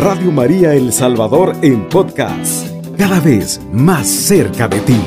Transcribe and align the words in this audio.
Radio 0.00 0.32
María 0.32 0.72
El 0.72 0.94
Salvador 0.94 1.54
en 1.60 1.86
podcast, 1.90 2.66
cada 2.96 3.20
vez 3.20 3.60
más 3.70 4.08
cerca 4.08 4.66
de 4.66 4.80
ti. 4.80 4.98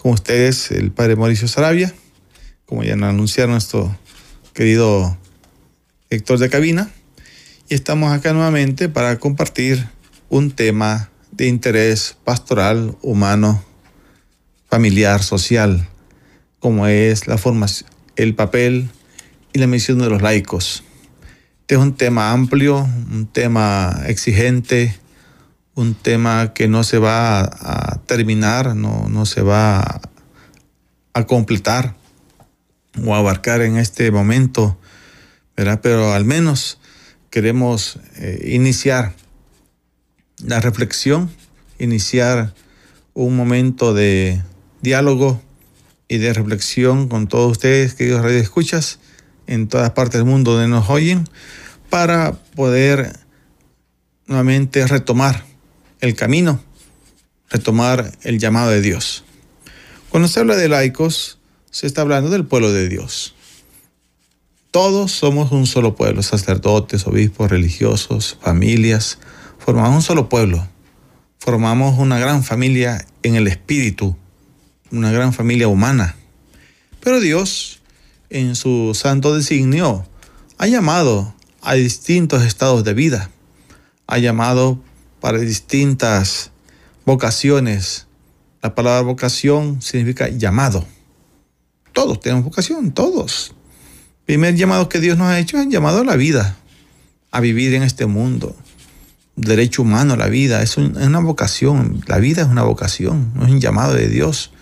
Con 0.00 0.12
ustedes, 0.12 0.70
el 0.70 0.92
Padre 0.92 1.16
Mauricio 1.16 1.48
Sarabia, 1.48 1.92
como 2.66 2.84
ya 2.84 2.94
nos 2.94 3.08
anunciaron 3.08 3.50
nuestro 3.54 3.98
querido 4.54 5.18
Héctor 6.08 6.38
de 6.38 6.48
Cabina, 6.48 6.92
y 7.68 7.74
estamos 7.74 8.12
acá 8.12 8.32
nuevamente 8.32 8.88
para 8.88 9.18
compartir 9.18 9.88
un 10.28 10.52
tema 10.52 11.10
de 11.32 11.48
interés 11.48 12.16
pastoral, 12.22 12.96
humano, 13.02 13.64
familiar, 14.70 15.20
social, 15.24 15.88
como 16.60 16.86
es 16.86 17.26
la 17.26 17.38
formación, 17.38 17.90
el 18.14 18.36
papel 18.36 18.88
y 19.56 19.58
la 19.58 19.66
misión 19.66 19.98
de 20.00 20.10
los 20.10 20.20
laicos. 20.20 20.84
Este 21.62 21.76
es 21.76 21.80
un 21.80 21.94
tema 21.94 22.32
amplio, 22.32 22.80
un 23.10 23.26
tema 23.26 24.02
exigente, 24.06 24.94
un 25.74 25.94
tema 25.94 26.52
que 26.52 26.68
no 26.68 26.84
se 26.84 26.98
va 26.98 27.40
a, 27.40 27.98
terminar, 28.04 28.76
no, 28.76 29.08
no, 29.08 29.24
se 29.24 29.40
va 29.40 30.02
a, 31.14 31.24
completar 31.24 31.94
o 33.02 33.14
abarcar 33.14 33.62
en 33.62 33.78
este 33.78 34.10
momento. 34.10 34.78
Pero 35.54 36.12
al 36.12 36.26
menos 36.26 36.78
queremos 37.30 37.98
eh, 38.16 38.50
iniciar 38.52 39.14
la 40.44 40.60
reflexión, 40.60 41.30
iniciar 41.78 42.52
un 43.14 43.34
momento 43.34 43.94
de 43.94 44.42
diálogo 44.82 45.40
y 46.08 46.18
de 46.18 46.34
reflexión 46.34 47.08
con 47.08 47.26
todos 47.26 47.52
ustedes, 47.52 47.94
queridos 47.94 48.20
radioescuchas, 48.20 48.98
en 49.46 49.68
todas 49.68 49.90
partes 49.90 50.20
del 50.20 50.28
mundo 50.28 50.52
donde 50.52 50.68
nos 50.68 50.88
oyen, 50.90 51.28
para 51.90 52.32
poder 52.32 53.18
nuevamente 54.26 54.86
retomar 54.86 55.44
el 56.00 56.14
camino, 56.14 56.60
retomar 57.48 58.12
el 58.22 58.38
llamado 58.38 58.70
de 58.70 58.80
Dios. 58.80 59.24
Cuando 60.08 60.28
se 60.28 60.40
habla 60.40 60.56
de 60.56 60.68
laicos, 60.68 61.38
se 61.70 61.86
está 61.86 62.02
hablando 62.02 62.30
del 62.30 62.46
pueblo 62.46 62.72
de 62.72 62.88
Dios. 62.88 63.34
Todos 64.70 65.12
somos 65.12 65.52
un 65.52 65.66
solo 65.66 65.94
pueblo, 65.94 66.22
sacerdotes, 66.22 67.06
obispos, 67.06 67.50
religiosos, 67.50 68.38
familias, 68.42 69.18
formamos 69.58 69.94
un 69.94 70.02
solo 70.02 70.28
pueblo, 70.28 70.66
formamos 71.38 71.98
una 71.98 72.18
gran 72.18 72.44
familia 72.44 73.06
en 73.22 73.36
el 73.36 73.46
espíritu, 73.46 74.16
una 74.90 75.10
gran 75.10 75.32
familia 75.32 75.68
humana. 75.68 76.16
Pero 77.00 77.20
Dios, 77.20 77.80
en 78.30 78.56
su 78.56 78.92
santo 78.94 79.34
designio, 79.34 80.06
ha 80.58 80.66
llamado 80.66 81.34
a 81.62 81.74
distintos 81.74 82.42
estados 82.42 82.84
de 82.84 82.94
vida, 82.94 83.30
ha 84.06 84.18
llamado 84.18 84.80
para 85.20 85.38
distintas 85.38 86.50
vocaciones. 87.04 88.06
La 88.62 88.74
palabra 88.74 89.02
vocación 89.02 89.80
significa 89.82 90.28
llamado. 90.28 90.86
Todos 91.92 92.20
tenemos 92.20 92.44
vocación, 92.44 92.92
todos. 92.92 93.54
El 94.20 94.24
primer 94.26 94.54
llamado 94.56 94.88
que 94.88 95.00
Dios 95.00 95.16
nos 95.16 95.28
ha 95.28 95.38
hecho 95.38 95.58
es 95.58 95.68
llamado 95.68 96.00
a 96.00 96.04
la 96.04 96.16
vida, 96.16 96.56
a 97.30 97.40
vivir 97.40 97.74
en 97.74 97.82
este 97.82 98.06
mundo. 98.06 98.56
Derecho 99.36 99.82
humano 99.82 100.16
la 100.16 100.28
vida, 100.28 100.62
es, 100.62 100.76
una 100.76 101.20
vocación. 101.20 102.02
La 102.06 102.18
vida 102.18 102.42
es 102.42 102.48
una 102.48 102.62
vocación, 102.62 103.32
no 103.34 103.46
es 103.46 103.52
un 103.52 103.60
llamado 103.60 103.94
de 103.94 104.08
Dios. 104.08 104.52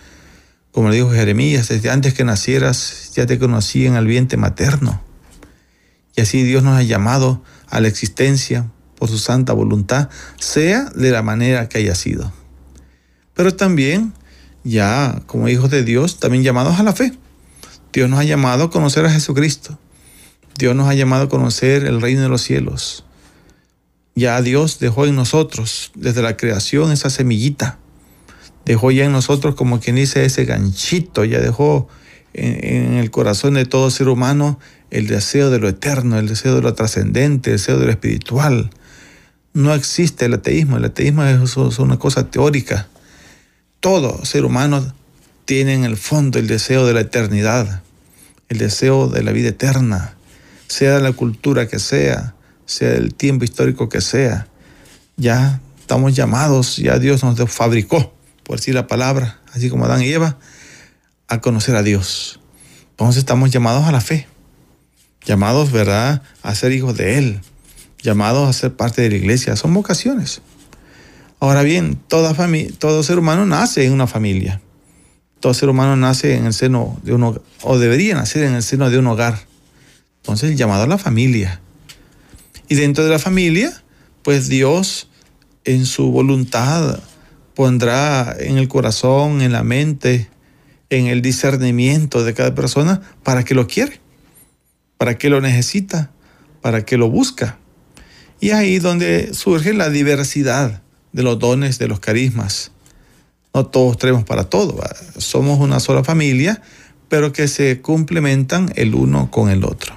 Como 0.75 0.89
le 0.89 0.97
dijo 0.97 1.09
Jeremías, 1.09 1.69
desde 1.69 1.89
antes 1.89 2.13
que 2.13 2.25
nacieras 2.25 3.13
ya 3.15 3.25
te 3.25 3.39
conocí 3.39 3.85
en 3.85 3.95
el 3.95 4.07
vientre 4.07 4.37
materno. 4.37 5.01
Y 6.17 6.19
así 6.19 6.43
Dios 6.43 6.63
nos 6.63 6.77
ha 6.77 6.83
llamado 6.83 7.41
a 7.69 7.79
la 7.79 7.87
existencia 7.87 8.69
por 8.99 9.07
su 9.07 9.17
santa 9.17 9.53
voluntad, 9.53 10.09
sea 10.37 10.83
de 10.89 11.11
la 11.11 11.21
manera 11.21 11.69
que 11.69 11.77
haya 11.77 11.95
sido. 11.95 12.33
Pero 13.33 13.55
también, 13.55 14.11
ya 14.65 15.21
como 15.27 15.47
hijos 15.47 15.69
de 15.69 15.85
Dios, 15.85 16.19
también 16.19 16.43
llamados 16.43 16.77
a 16.77 16.83
la 16.83 16.91
fe. 16.91 17.13
Dios 17.93 18.09
nos 18.09 18.19
ha 18.19 18.25
llamado 18.25 18.65
a 18.65 18.69
conocer 18.69 19.05
a 19.05 19.11
Jesucristo. 19.11 19.79
Dios 20.57 20.75
nos 20.75 20.89
ha 20.89 20.93
llamado 20.93 21.23
a 21.23 21.29
conocer 21.29 21.85
el 21.85 22.01
reino 22.01 22.21
de 22.21 22.27
los 22.27 22.41
cielos. 22.41 23.05
Ya 24.13 24.41
Dios 24.41 24.79
dejó 24.79 25.05
en 25.05 25.15
nosotros, 25.15 25.93
desde 25.95 26.21
la 26.21 26.35
creación, 26.35 26.91
esa 26.91 27.09
semillita 27.09 27.79
dejó 28.65 28.91
ya 28.91 29.05
en 29.05 29.11
nosotros, 29.11 29.55
como 29.55 29.79
quien 29.79 29.95
dice, 29.95 30.25
ese 30.25 30.45
ganchito, 30.45 31.23
ya 31.23 31.39
dejó 31.39 31.87
en, 32.33 32.95
el 32.95 33.11
corazón 33.11 33.53
de 33.53 33.65
todo 33.65 33.89
ser 33.91 34.09
humano 34.09 34.59
el 34.91 35.07
deseo 35.07 35.49
de 35.49 35.59
lo 35.59 35.69
eterno, 35.69 36.19
el 36.19 36.27
deseo 36.27 36.55
de 36.55 36.61
lo 36.61 36.73
trascendente, 36.73 37.51
el 37.51 37.57
deseo 37.57 37.79
de 37.79 37.85
lo 37.85 37.91
espiritual. 37.91 38.69
No 39.53 39.73
existe 39.73 40.25
el 40.25 40.33
ateísmo, 40.33 40.77
el 40.77 40.85
ateísmo 40.85 41.23
es, 41.23 41.57
una 41.79 41.97
cosa 41.97 42.29
teórica. 42.29 42.87
Todo 43.79 44.25
ser 44.25 44.45
humano 44.45 44.93
tiene 45.45 45.73
en 45.73 45.85
el 45.85 45.97
fondo 45.97 46.39
el 46.39 46.47
deseo 46.47 46.85
de 46.85 46.93
la 46.93 47.01
eternidad, 47.01 47.83
el 48.49 48.57
deseo 48.57 49.07
de 49.07 49.23
la 49.23 49.31
vida 49.31 49.49
eterna, 49.49 50.15
sea 50.67 50.99
la 50.99 51.11
cultura 51.11 51.67
que 51.67 51.79
sea, 51.79 52.35
sea 52.65 52.89
del 52.89 53.13
tiempo 53.13 53.45
histórico 53.45 53.89
que 53.89 54.01
sea. 54.01 54.47
Ya 55.17 55.61
estamos 55.79 56.15
llamados, 56.15 56.77
ya 56.77 56.97
Dios 56.99 57.23
nos 57.23 57.39
fabricó 57.51 58.14
por 58.45 58.57
decir 58.57 58.75
la 58.75 58.87
palabra, 58.87 59.41
así 59.51 59.69
como 59.69 59.85
Adán 59.85 60.03
y 60.03 60.07
Eva, 60.07 60.37
a 61.27 61.41
conocer 61.41 61.75
a 61.75 61.83
Dios. 61.83 62.39
Entonces 62.91 63.17
estamos 63.17 63.51
llamados 63.51 63.85
a 63.85 63.91
la 63.91 63.99
fe, 63.99 64.27
llamados, 65.25 65.71
¿verdad?, 65.71 66.21
a 66.43 66.55
ser 66.55 66.71
hijos 66.71 66.95
de 66.95 67.17
Él, 67.17 67.41
llamados 68.01 68.47
a 68.47 68.53
ser 68.53 68.75
parte 68.75 69.01
de 69.01 69.09
la 69.09 69.15
iglesia. 69.15 69.55
Son 69.55 69.73
vocaciones. 69.73 70.41
Ahora 71.39 71.63
bien, 71.63 71.95
toda 72.07 72.33
todo 72.77 73.03
ser 73.03 73.19
humano 73.19 73.45
nace 73.45 73.85
en 73.85 73.93
una 73.93 74.07
familia. 74.07 74.61
Todo 75.39 75.53
ser 75.53 75.69
humano 75.69 75.95
nace 75.95 76.35
en 76.35 76.45
el 76.45 76.53
seno 76.53 76.99
de 77.03 77.13
uno, 77.13 77.41
o 77.63 77.77
debería 77.77 78.15
nacer 78.15 78.43
en 78.43 78.53
el 78.53 78.63
seno 78.63 78.89
de 78.89 78.99
un 78.99 79.07
hogar. 79.07 79.39
Entonces, 80.21 80.51
el 80.51 80.57
llamado 80.57 80.83
a 80.83 80.87
la 80.87 80.97
familia. 80.97 81.59
Y 82.67 82.75
dentro 82.75 83.03
de 83.03 83.11
la 83.11 83.19
familia, 83.19 83.71
pues 84.23 84.47
Dios, 84.47 85.07
en 85.65 85.85
su 85.85 86.11
voluntad, 86.11 86.99
pondrá 87.55 88.35
en 88.37 88.57
el 88.57 88.67
corazón, 88.67 89.41
en 89.41 89.51
la 89.51 89.63
mente, 89.63 90.29
en 90.89 91.07
el 91.07 91.21
discernimiento 91.21 92.23
de 92.23 92.33
cada 92.33 92.53
persona 92.53 93.01
para 93.23 93.43
que 93.43 93.55
lo 93.55 93.67
quiere, 93.67 93.99
para 94.97 95.17
que 95.17 95.29
lo 95.29 95.41
necesita, 95.41 96.11
para 96.61 96.85
que 96.85 96.97
lo 96.97 97.09
busca. 97.09 97.57
Y 98.39 98.51
ahí 98.51 98.79
donde 98.79 99.33
surge 99.33 99.73
la 99.73 99.89
diversidad 99.89 100.81
de 101.13 101.23
los 101.23 101.39
dones, 101.39 101.79
de 101.79 101.87
los 101.87 101.99
carismas. 101.99 102.71
No 103.53 103.65
todos 103.65 103.97
traemos 103.97 104.25
para 104.25 104.43
todo, 104.49 104.77
somos 105.17 105.59
una 105.59 105.79
sola 105.79 106.03
familia, 106.03 106.61
pero 107.07 107.31
que 107.31 107.47
se 107.47 107.81
complementan 107.81 108.71
el 108.75 108.93
uno 108.95 109.31
con 109.31 109.49
el 109.49 109.63
otro. 109.63 109.95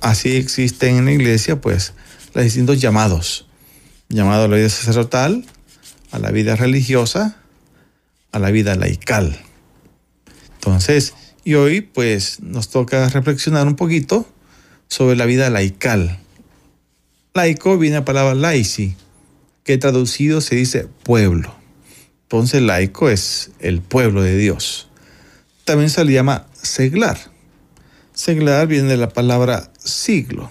Así 0.00 0.34
existen 0.34 0.96
en 0.96 1.04
la 1.04 1.12
iglesia, 1.12 1.60
pues, 1.60 1.94
los 2.34 2.42
distintos 2.42 2.80
llamados. 2.80 3.46
Llamado 4.08 4.44
a 4.44 4.48
la 4.48 4.56
vida 4.56 4.68
sacerdotal, 4.68 5.44
a 6.12 6.18
la 6.18 6.30
vida 6.30 6.54
religiosa, 6.54 7.36
a 8.30 8.38
la 8.38 8.50
vida 8.50 8.76
laical. 8.76 9.36
Entonces, 10.54 11.14
y 11.44 11.54
hoy 11.54 11.80
pues 11.80 12.40
nos 12.40 12.68
toca 12.68 13.08
reflexionar 13.08 13.66
un 13.66 13.74
poquito 13.74 14.28
sobre 14.88 15.16
la 15.16 15.26
vida 15.26 15.50
laical. 15.50 16.18
Laico 17.34 17.78
viene 17.78 17.96
la 17.96 18.04
palabra 18.04 18.34
laici, 18.34 18.94
que 19.64 19.78
traducido 19.78 20.40
se 20.40 20.54
dice 20.54 20.86
pueblo. 21.02 21.54
Entonces 22.24 22.62
laico 22.62 23.08
es 23.08 23.50
el 23.58 23.80
pueblo 23.80 24.22
de 24.22 24.36
Dios. 24.36 24.88
También 25.64 25.90
se 25.90 26.04
le 26.04 26.12
llama 26.12 26.46
seglar. 26.52 27.18
Seglar 28.12 28.66
viene 28.66 28.88
de 28.88 28.96
la 28.96 29.08
palabra 29.08 29.72
siglo, 29.78 30.50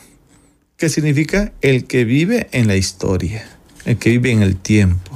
que 0.78 0.90
significa 0.90 1.54
el 1.62 1.86
que 1.86 2.06
vive 2.06 2.50
en 2.52 2.68
la 2.68 2.76
historia, 2.76 3.48
el 3.86 3.98
que 3.98 4.10
vive 4.10 4.32
en 4.32 4.42
el 4.42 4.58
tiempo. 4.58 5.11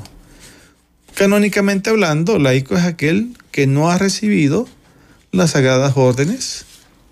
Canónicamente 1.15 1.89
hablando, 1.89 2.39
laico 2.39 2.75
es 2.75 2.83
aquel 2.83 3.37
que 3.51 3.67
no 3.67 3.89
ha 3.89 3.97
recibido 3.97 4.67
las 5.31 5.51
sagradas 5.51 5.93
órdenes 5.95 6.65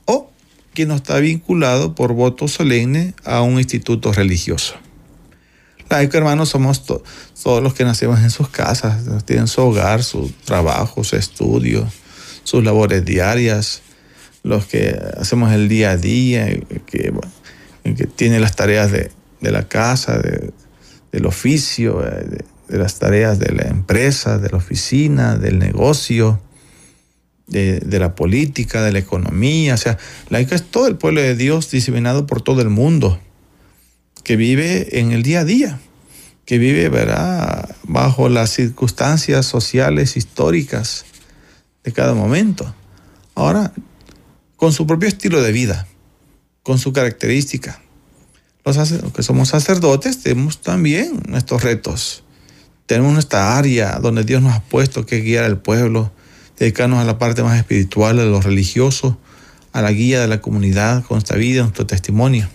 o 0.04 0.30
que 0.74 0.86
no 0.86 0.96
está 0.96 1.20
vinculado 1.20 1.96
por 1.96 2.12
voto 2.12 2.50
solemne 2.50 3.14
a 3.24 3.42
un 3.42 3.60
instituto 3.60 4.12
religioso. 4.12 4.76
Laico, 5.90 6.18
hermanos, 6.18 6.50
somos 6.50 6.84
todos 6.86 7.64
los 7.64 7.74
que 7.74 7.86
nacemos 7.86 8.20
en 8.20 8.30
sus 8.30 8.50
casas, 8.50 9.24
tienen 9.24 9.48
su 9.48 9.62
hogar, 9.62 10.04
su 10.04 10.34
trabajo, 10.44 11.06
su 11.06 11.16
estudio, 11.16 11.90
sus 12.44 12.62
labores 12.62 13.06
diarias, 13.06 13.84
los 14.44 14.66
que 14.66 15.00
hacemos 15.18 15.54
el 15.54 15.70
día 15.70 15.92
a 15.92 15.98
día, 15.98 16.48
que, 16.88 17.14
tiene 18.18 18.42
las 18.42 18.58
tareas 18.58 18.92
de, 18.92 19.12
la 19.40 19.70
casa, 19.70 20.22
del 21.12 21.26
oficio, 21.26 22.06
eh, 22.06 22.44
de 22.74 22.80
las 22.80 22.98
tareas 22.98 23.38
de 23.38 23.54
la 23.54 23.68
empresa, 23.70 24.40
de 24.40 24.50
la 24.50 24.58
oficina, 24.58 25.38
del 25.38 25.60
negocio, 25.60 26.42
de, 27.46 28.00
la 28.00 28.16
política, 28.16 28.82
de 28.82 28.92
la 28.92 28.98
economía. 28.98 29.76
O 29.76 29.78
sea, 29.78 30.00
laico 30.30 30.56
es 30.56 30.64
todo 30.64 30.88
el 30.88 30.96
pueblo 30.96 31.22
de 31.22 31.36
Dios 31.36 31.70
diseminado 31.70 32.26
por 32.26 32.42
todo 32.42 32.64
el 32.64 32.72
mundo, 32.72 33.20
que 34.24 34.38
vive 34.38 35.00
en 35.00 35.12
el 35.12 35.22
día 35.22 35.42
a 35.42 35.46
día, 35.46 35.80
que 36.46 36.58
vive, 36.58 36.90
¿verdad?, 36.90 37.76
bajo 37.84 38.28
las 38.28 38.50
circunstancias 38.50 39.46
sociales, 39.46 40.18
históricas 40.18 41.06
de 41.84 41.92
cada 41.92 42.16
momento. 42.16 42.74
Ahora, 43.36 43.72
con 44.56 44.74
su 44.74 44.88
propio 44.88 45.10
estilo 45.10 45.44
de 45.44 45.52
vida, 45.52 45.86
con 46.64 46.80
su 46.80 46.92
característica. 46.92 47.80
Los 48.66 48.94
que 49.14 49.22
somos 49.22 49.50
sacerdotes 49.50 50.24
tenemos 50.24 50.60
también 50.62 51.22
nuestros 51.28 51.62
retos. 51.62 52.24
Tenemos 52.86 53.14
nuestra 53.14 53.58
área 53.58 54.00
donde 54.00 54.24
Dios 54.24 54.42
nos 54.42 54.54
ha 54.54 54.62
puesto 54.62 55.06
que 55.06 55.22
guiar 55.22 55.46
al 55.46 55.62
pueblo, 55.62 56.12
dedicarnos 56.58 57.00
a 57.00 57.06
la 57.06 57.18
parte 57.18 57.44
más 57.44 57.58
espiritual, 57.58 58.18
de 58.18 58.26
lo 58.26 58.42
religioso, 58.42 59.18
a 59.72 59.82
la 59.82 59.92
guía 59.92 60.22
de 60.22 60.28
la 60.28 60.42
comunidad 60.42 61.04
con 61.04 61.16
nuestra 61.16 61.38
vida, 61.38 61.62
nuestro 61.62 61.86
testimonio. 61.86 62.50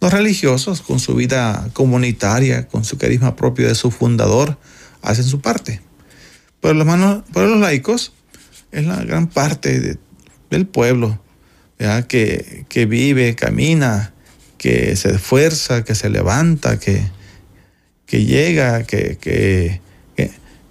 Los 0.00 0.12
religiosos, 0.12 0.82
con 0.82 1.00
su 1.00 1.14
vida 1.14 1.70
comunitaria, 1.72 2.68
con 2.68 2.84
su 2.84 2.98
carisma 2.98 3.36
propio 3.36 3.68
de 3.68 3.74
su 3.74 3.90
fundador, 3.90 4.58
hacen 5.02 5.24
su 5.24 5.40
parte. 5.40 5.80
Pero 6.60 6.74
los, 6.74 6.86
manos, 6.86 7.22
pero 7.32 7.46
los 7.46 7.60
laicos 7.60 8.12
es 8.72 8.86
la 8.86 9.02
gran 9.04 9.28
parte 9.28 9.80
de, 9.80 9.98
del 10.50 10.66
pueblo 10.66 11.20
que, 12.08 12.66
que, 12.68 12.86
vive, 12.86 13.34
camina, 13.34 14.12
que 14.56 14.96
se 14.96 15.14
esfuerza, 15.14 15.84
que 15.84 15.94
se 15.94 16.10
levanta, 16.10 16.78
que, 16.78 17.02
que 18.08 18.24
llega, 18.24 18.82
que, 18.84 19.18
que, 19.18 19.80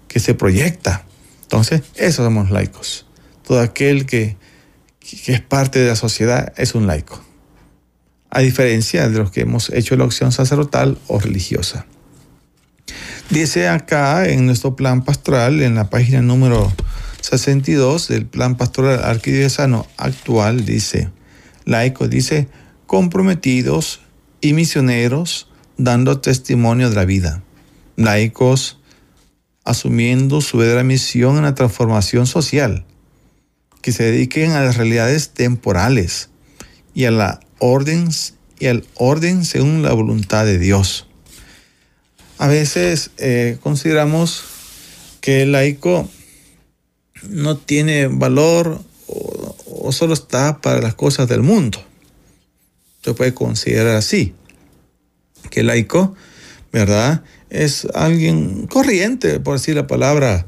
que, 0.08 0.20
se 0.20 0.34
proyecta. 0.34 1.06
Entonces, 1.44 1.84
esos 1.96 2.26
somos 2.26 2.50
laicos. 2.50 3.06
Todo 3.46 3.62
aquel 3.62 4.08
que, 4.08 4.36
que 5.00 5.34
es 5.34 5.42
parte 5.42 5.78
de 5.78 5.88
la 5.88 5.96
sociedad 5.96 6.52
es 6.58 6.74
un 6.74 6.88
laico. 6.88 7.24
A 8.32 8.42
diferencia 8.42 9.08
de 9.08 9.20
los 9.20 9.30
que 9.30 9.42
hemos 9.42 9.70
hecho 9.70 9.96
la 9.96 10.06
opción 10.06 10.32
sacerdotal 10.32 10.98
o 11.06 11.20
religiosa. 11.20 11.86
Dice 13.30 13.68
acá 13.68 14.28
en 14.28 14.48
nuestro 14.48 14.76
plan 14.76 15.04
pastoral, 15.06 15.62
en 15.62 15.76
la 15.76 15.92
página 15.92 16.24
número 16.24 16.74
62 17.22 18.08
del 18.08 18.26
Plan 18.26 18.56
Pastoral 18.56 19.04
Arquidiocesano 19.04 19.86
actual 19.98 20.66
dice, 20.66 21.10
laico 21.66 22.08
dice, 22.08 22.48
comprometidos 22.88 24.00
y 24.42 24.54
misioneros 24.54 25.50
dando 25.78 26.20
testimonio 26.20 26.90
de 26.90 26.96
la 26.96 27.06
vida. 27.06 27.44
Laicos 27.96 28.80
asumiendo 29.64 30.42
su 30.42 30.58
verdadera 30.58 30.84
misión 30.84 31.38
en 31.38 31.44
la 31.44 31.56
transformación 31.56 32.26
social, 32.26 32.86
que 33.82 33.92
se 33.92 34.04
dediquen 34.04 34.52
a 34.52 34.64
las 34.64 34.78
realidades 34.78 35.32
temporales 35.32 36.30
y 36.94 37.06
a 37.06 37.12
la 37.12 37.40
orden 37.60 38.10
y 38.60 38.68
al 38.68 38.86
orden 38.96 39.46
según 39.46 39.84
la 39.84 39.94
voluntad 39.94 40.46
de 40.46 40.58
Dios. 40.58 41.08
A 42.38 42.48
veces 42.48 43.12
eh, 43.18 43.58
consideramos 43.62 44.44
que 45.22 45.42
el 45.42 45.52
laico 45.52 46.10
no 47.30 47.58
tiene 47.58 48.08
valor 48.08 48.82
o, 49.08 49.92
solo 49.92 50.14
está 50.14 50.60
para 50.62 50.82
las 50.82 50.96
cosas 50.96 51.28
del 51.28 51.42
mundo. 51.42 51.84
Se 53.04 53.14
puede 53.14 53.34
considerar 53.34 53.96
así, 53.96 54.34
que 55.50 55.64
laico, 55.64 56.16
¿verdad? 56.72 57.24
Es 57.50 57.88
alguien 57.94 58.68
corriente, 58.68 59.40
por 59.40 59.54
decir 59.54 59.76
la 59.76 59.88
palabra 59.88 60.46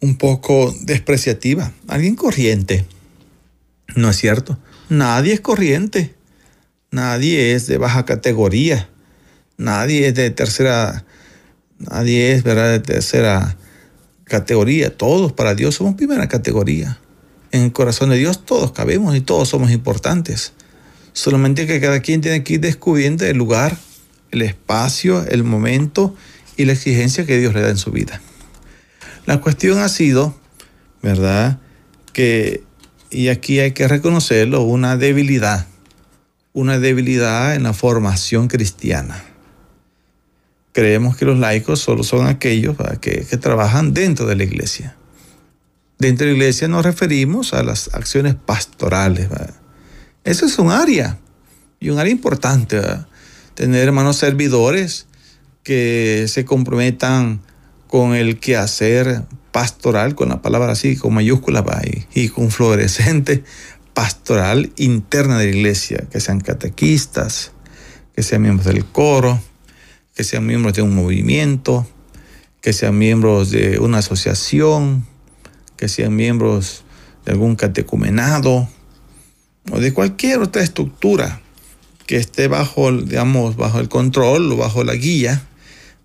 un 0.00 0.16
poco 0.16 0.74
despreciativa, 0.82 1.72
alguien 1.88 2.16
corriente. 2.16 2.84
¿No 3.96 4.10
es 4.10 4.16
cierto? 4.16 4.58
Nadie 4.88 5.32
es 5.32 5.40
corriente, 5.40 6.14
nadie 6.90 7.54
es 7.54 7.66
de 7.66 7.78
baja 7.78 8.04
categoría, 8.04 8.88
nadie 9.56 10.08
es 10.08 10.14
de 10.14 10.30
tercera, 10.30 11.04
nadie 11.78 12.32
es, 12.32 12.42
¿verdad?, 12.42 12.72
de 12.72 12.80
tercera 12.80 13.56
categoría, 14.24 14.96
todos 14.96 15.32
para 15.32 15.54
Dios 15.54 15.76
somos 15.76 15.94
primera 15.94 16.28
categoría. 16.28 16.98
En 17.52 17.62
el 17.62 17.72
corazón 17.72 18.10
de 18.10 18.16
Dios 18.16 18.44
todos 18.44 18.72
cabemos 18.72 19.14
y 19.16 19.20
todos 19.20 19.48
somos 19.48 19.70
importantes. 19.70 20.52
Solamente 21.12 21.66
que 21.66 21.80
cada 21.80 22.00
quien 22.00 22.20
tiene 22.20 22.42
que 22.42 22.54
ir 22.54 22.60
descubriendo 22.60 23.24
el 23.24 23.36
lugar, 23.36 23.76
el 24.34 24.42
espacio, 24.42 25.26
el 25.26 25.44
momento 25.44 26.14
y 26.56 26.66
la 26.66 26.72
exigencia 26.72 27.26
que 27.26 27.38
Dios 27.38 27.54
le 27.54 27.62
da 27.62 27.70
en 27.70 27.78
su 27.78 27.90
vida. 27.90 28.20
La 29.26 29.40
cuestión 29.40 29.78
ha 29.78 29.88
sido, 29.88 30.38
¿verdad? 31.02 31.58
Que, 32.12 32.62
y 33.10 33.28
aquí 33.28 33.60
hay 33.60 33.72
que 33.72 33.88
reconocerlo, 33.88 34.62
una 34.62 34.96
debilidad, 34.96 35.66
una 36.52 36.78
debilidad 36.78 37.54
en 37.54 37.62
la 37.64 37.72
formación 37.72 38.48
cristiana 38.48 39.24
creemos 40.74 41.16
que 41.16 41.24
los 41.24 41.38
laicos 41.38 41.80
solo 41.80 42.02
son 42.02 42.26
aquellos 42.26 42.76
que, 43.00 43.24
trabajan 43.40 43.94
dentro 43.94 44.26
de 44.26 44.34
la 44.34 44.42
iglesia. 44.42 44.96
Dentro 45.98 46.26
de 46.26 46.32
la 46.32 46.38
iglesia 46.38 46.66
nos 46.66 46.84
referimos 46.84 47.54
a 47.54 47.62
las 47.62 47.94
acciones 47.94 48.34
pastorales. 48.34 49.28
Eso 50.24 50.44
es 50.46 50.58
un 50.58 50.72
área, 50.72 51.18
y 51.78 51.90
un 51.90 51.98
área 52.00 52.10
importante. 52.10 52.82
Tener 53.54 53.84
hermanos 53.84 54.16
servidores 54.16 55.06
que 55.62 56.26
se 56.28 56.44
comprometan 56.44 57.40
con 57.86 58.14
el 58.14 58.40
quehacer 58.40 59.22
pastoral, 59.52 60.16
con 60.16 60.28
la 60.30 60.42
palabra 60.42 60.72
así, 60.72 60.96
con 60.96 61.14
mayúsculas 61.14 61.64
y 62.12 62.28
con 62.30 62.50
fluorescente, 62.50 63.44
pastoral 63.94 64.72
interna 64.76 65.38
de 65.38 65.52
la 65.52 65.56
iglesia, 65.56 66.04
que 66.10 66.18
sean 66.18 66.40
catequistas, 66.40 67.52
que 68.16 68.24
sean 68.24 68.42
miembros 68.42 68.66
del 68.66 68.84
coro, 68.84 69.40
que 70.16 70.24
sean 70.24 70.44
miembros 70.44 70.74
de 70.74 70.82
un 70.82 70.92
movimiento, 70.92 71.86
que 72.60 72.72
sean 72.72 72.98
miembros 72.98 73.52
de 73.52 73.78
una 73.78 73.98
asociación, 73.98 75.06
que 75.76 75.86
sean 75.88 76.16
miembros 76.16 76.82
de 77.24 77.32
algún 77.32 77.54
catecumenado 77.54 78.68
o 79.70 79.78
de 79.78 79.94
cualquier 79.94 80.40
otra 80.40 80.62
estructura 80.62 81.43
que 82.06 82.16
esté 82.16 82.48
bajo, 82.48 82.92
digamos, 82.92 83.56
bajo 83.56 83.80
el 83.80 83.88
control 83.88 84.52
o 84.52 84.56
bajo 84.56 84.84
la 84.84 84.94
guía 84.94 85.42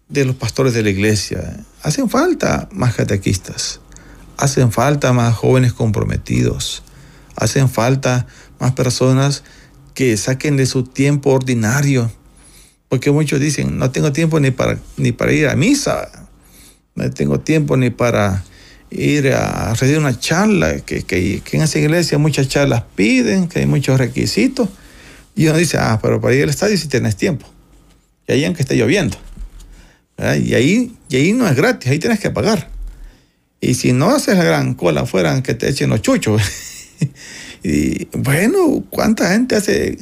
de 0.07 0.25
los 0.25 0.35
pastores 0.35 0.73
de 0.73 0.83
la 0.83 0.89
iglesia. 0.89 1.65
Hacen 1.83 2.09
falta 2.09 2.69
más 2.71 2.95
catequistas, 2.95 3.79
hacen 4.37 4.71
falta 4.71 5.13
más 5.13 5.35
jóvenes 5.35 5.73
comprometidos, 5.73 6.83
hacen 7.35 7.69
falta 7.69 8.27
más 8.59 8.73
personas 8.73 9.43
que 9.93 10.15
saquen 10.17 10.57
de 10.57 10.65
su 10.65 10.83
tiempo 10.83 11.31
ordinario 11.31 12.11
porque 12.89 13.11
muchos 13.11 13.39
dicen, 13.39 13.77
no 13.77 13.91
tengo 13.91 14.11
tiempo 14.11 14.39
ni 14.39 14.49
para, 14.49 14.79
ni 14.97 15.11
para 15.11 15.31
ir 15.31 15.47
a 15.47 15.55
misa, 15.55 16.09
no 16.95 17.09
tengo 17.11 17.39
tiempo 17.39 17.77
ni 17.77 17.91
para 17.91 18.43
ir 18.89 19.31
a 19.31 19.75
recibir 19.75 19.99
una 19.99 20.19
charla, 20.19 20.79
que, 20.79 21.03
que, 21.03 21.43
en 21.51 21.61
esa 21.61 21.77
iglesia 21.77 22.17
muchas 22.17 22.47
charlas 22.47 22.83
piden, 22.95 23.47
que 23.47 23.59
hay 23.59 23.67
muchos 23.67 23.99
requisitos. 23.99 24.67
Y 25.39 25.47
uno 25.47 25.57
dice, 25.57 25.77
ah, 25.77 25.99
pero 26.01 26.19
para 26.19 26.35
ir 26.35 26.43
al 26.43 26.49
estadio 26.49 26.77
sí 26.77 26.89
tienes 26.89 27.15
tiempo. 27.15 27.47
Y 28.27 28.33
ahí 28.33 28.43
aunque 28.43 28.63
esté 28.63 28.75
lloviendo. 28.75 29.15
Y 30.17 30.53
ahí, 30.53 30.97
y 31.07 31.15
ahí 31.15 31.31
no 31.31 31.47
es 31.47 31.55
gratis, 31.55 31.89
ahí 31.89 31.97
tienes 31.97 32.19
que 32.19 32.29
pagar. 32.29 32.69
Y 33.61 33.75
si 33.75 33.93
no 33.93 34.09
haces 34.09 34.37
la 34.37 34.43
gran 34.43 34.73
cola 34.73 35.03
afuera, 35.03 35.41
que 35.41 35.53
te 35.53 35.69
echen 35.69 35.91
los 35.91 36.01
chuchos. 36.01 36.41
y 37.63 38.03
bueno, 38.07 38.83
¿cuánta 38.89 39.31
gente 39.31 39.55
hace 39.55 39.97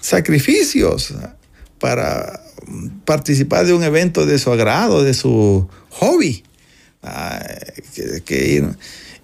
sacrificios? 0.00 1.12
para 1.80 2.40
participar 3.04 3.66
de 3.66 3.72
un 3.72 3.82
evento 3.82 4.24
de 4.24 4.38
su 4.38 4.52
agrado, 4.52 5.02
de 5.02 5.14
su 5.14 5.68
hobby. 5.90 6.44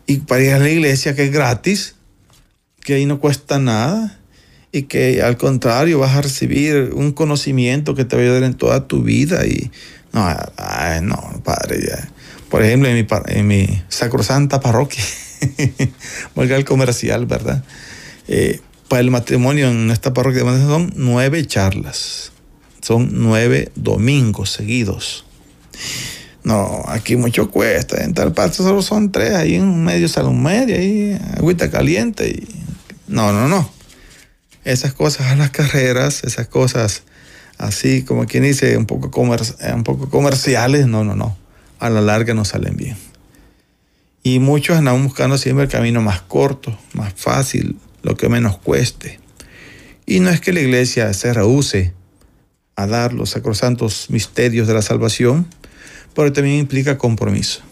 y 0.06 0.16
para 0.16 0.42
ir 0.42 0.54
a 0.54 0.58
la 0.58 0.70
iglesia 0.70 1.14
que 1.14 1.26
es 1.26 1.30
gratis, 1.32 1.94
que 2.80 2.94
ahí 2.94 3.06
no 3.06 3.20
cuesta 3.20 3.60
nada 3.60 4.18
y 4.72 4.84
que 4.84 5.22
al 5.22 5.36
contrario 5.36 5.98
vas 5.98 6.16
a 6.16 6.22
recibir 6.22 6.90
un 6.94 7.12
conocimiento 7.12 7.94
que 7.94 8.04
te 8.04 8.16
va 8.16 8.22
a 8.22 8.24
ayudar 8.24 8.42
en 8.42 8.54
toda 8.54 8.88
tu 8.88 9.02
vida 9.02 9.46
y 9.46 9.70
no, 10.12 10.28
no, 11.02 11.42
padre, 11.44 11.78
Por 12.48 12.62
ejemplo, 12.62 12.88
en 12.88 12.96
mi, 12.96 13.06
en 13.28 13.46
mi 13.46 13.82
sacrosanta 13.88 14.60
parroquia, 14.60 15.04
el 16.36 16.64
comercial, 16.64 17.26
¿verdad? 17.26 17.62
Eh, 18.28 18.60
para 18.88 19.00
el 19.00 19.10
matrimonio 19.10 19.70
en 19.70 19.90
esta 19.90 20.12
parroquia 20.12 20.42
son 20.42 20.92
nueve 20.96 21.46
charlas 21.46 22.32
son 22.82 23.10
nueve 23.12 23.70
domingos 23.76 24.50
seguidos. 24.50 25.24
No, 26.42 26.82
aquí 26.88 27.16
mucho 27.16 27.50
cuesta. 27.50 28.02
En 28.02 28.12
tal 28.12 28.32
parte 28.32 28.56
solo 28.56 28.82
son 28.82 29.12
tres, 29.12 29.32
ahí 29.32 29.54
en 29.54 29.84
medio 29.84 30.08
salón 30.08 30.42
medio, 30.42 30.74
ahí 30.74 31.18
agüita 31.36 31.70
caliente. 31.70 32.28
Y... 32.28 32.48
No, 33.06 33.32
no, 33.32 33.48
no. 33.48 33.70
Esas 34.64 34.92
cosas 34.92 35.28
a 35.28 35.36
las 35.36 35.50
carreras, 35.50 36.22
esas 36.24 36.46
cosas 36.46 37.02
así 37.58 38.02
como 38.02 38.26
quien 38.26 38.42
dice, 38.42 38.76
un 38.76 38.86
poco, 38.86 39.10
un 39.20 39.84
poco 39.84 40.08
comerciales, 40.08 40.86
no, 40.86 41.04
no, 41.04 41.14
no. 41.14 41.36
A 41.78 41.90
la 41.90 42.00
larga 42.00 42.34
no 42.34 42.44
salen 42.44 42.76
bien. 42.76 42.96
Y 44.22 44.38
muchos 44.38 44.76
andan 44.76 45.02
buscando 45.02 45.36
siempre 45.36 45.64
el 45.64 45.70
camino 45.70 46.00
más 46.00 46.22
corto, 46.22 46.78
más 46.92 47.12
fácil, 47.16 47.76
lo 48.02 48.16
que 48.16 48.28
menos 48.28 48.58
cueste. 48.58 49.18
Y 50.06 50.20
no 50.20 50.30
es 50.30 50.40
que 50.40 50.52
la 50.52 50.60
iglesia 50.60 51.12
se 51.12 51.32
rehúse 51.32 51.92
a 52.76 52.86
dar 52.86 53.12
los 53.12 53.30
sacrosantos 53.30 54.10
misterios 54.10 54.68
de 54.68 54.74
la 54.74 54.82
salvación, 54.82 55.46
pero 56.14 56.32
también 56.32 56.58
implica 56.58 56.98
compromiso. 56.98 57.62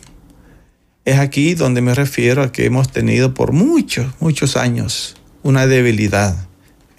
Es 1.04 1.18
aquí 1.18 1.54
donde 1.54 1.80
me 1.80 1.94
refiero 1.94 2.42
a 2.42 2.52
que 2.52 2.66
hemos 2.66 2.90
tenido 2.92 3.32
por 3.32 3.52
muchos, 3.52 4.12
muchos 4.20 4.56
años 4.56 5.16
una 5.42 5.66
debilidad 5.66 6.49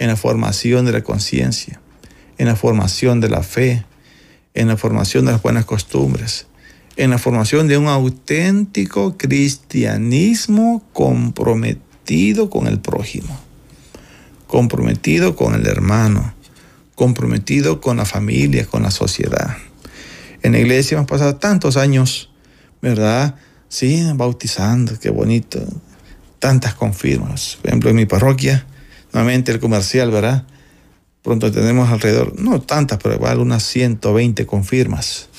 en 0.01 0.07
la 0.07 0.15
formación 0.15 0.83
de 0.83 0.93
la 0.93 1.03
conciencia, 1.03 1.79
en 2.39 2.47
la 2.47 2.55
formación 2.55 3.19
de 3.21 3.29
la 3.29 3.43
fe, 3.43 3.85
en 4.55 4.67
la 4.67 4.75
formación 4.75 5.25
de 5.25 5.31
las 5.31 5.43
buenas 5.43 5.65
costumbres, 5.65 6.47
en 6.97 7.11
la 7.11 7.19
formación 7.19 7.67
de 7.67 7.77
un 7.77 7.87
auténtico 7.87 9.15
cristianismo 9.15 10.83
comprometido 10.91 12.49
con 12.49 12.65
el 12.65 12.79
prójimo, 12.79 13.39
comprometido 14.47 15.35
con 15.35 15.53
el 15.53 15.67
hermano, 15.67 16.33
comprometido 16.95 17.79
con 17.79 17.97
la 17.97 18.05
familia, 18.05 18.65
con 18.65 18.81
la 18.81 18.89
sociedad. 18.89 19.55
En 20.41 20.53
la 20.53 20.57
iglesia 20.57 20.95
hemos 20.95 21.07
pasado 21.07 21.35
tantos 21.35 21.77
años, 21.77 22.31
¿verdad? 22.81 23.35
Sí, 23.69 24.03
bautizando, 24.15 24.97
qué 24.99 25.11
bonito. 25.11 25.63
Tantas 26.39 26.73
confirmas. 26.73 27.59
Por 27.61 27.69
ejemplo, 27.69 27.91
en 27.91 27.97
mi 27.97 28.07
parroquia, 28.07 28.65
nuevamente 29.13 29.51
el 29.51 29.59
comercial, 29.59 30.11
¿verdad? 30.11 30.45
Pronto 31.21 31.51
tenemos 31.51 31.89
alrededor, 31.89 32.39
no 32.39 32.61
tantas, 32.61 32.97
pero 33.01 33.15
igual 33.15 33.39
unas 33.39 33.63
120 33.63 34.45
confirmas. 34.45 35.29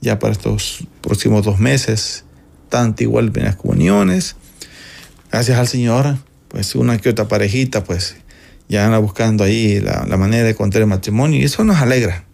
Ya 0.00 0.18
para 0.18 0.32
estos 0.32 0.86
próximos 1.00 1.44
dos 1.44 1.60
meses, 1.60 2.24
tanto 2.68 3.04
igual 3.04 3.30
en 3.36 3.44
las 3.44 3.56
comuniones. 3.56 4.36
Gracias 5.30 5.58
al 5.58 5.68
Señor, 5.68 6.18
pues 6.48 6.74
una 6.74 6.98
que 6.98 7.10
otra 7.10 7.28
parejita, 7.28 7.84
pues 7.84 8.16
ya 8.68 8.84
anda 8.84 8.98
buscando 8.98 9.44
ahí 9.44 9.80
la, 9.80 10.04
la 10.08 10.16
manera 10.16 10.44
de 10.44 10.54
contar 10.54 10.82
el 10.82 10.88
matrimonio 10.88 11.38
y 11.40 11.44
eso 11.44 11.62
nos 11.62 11.76
alegra. 11.76 12.24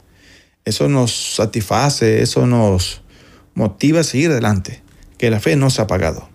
Eso 0.65 0.89
nos 0.89 1.35
satisface, 1.37 2.23
eso 2.23 2.47
nos 2.47 3.03
motiva 3.55 4.01
a 4.01 4.05
seguir 4.05 4.31
adelante 4.31 4.83
que 5.19 5.31
la 5.31 5.41
fe 5.41 5.57
no 5.57 5.69
se 5.69 5.81
ha 5.81 5.85
apagado, 5.85 6.29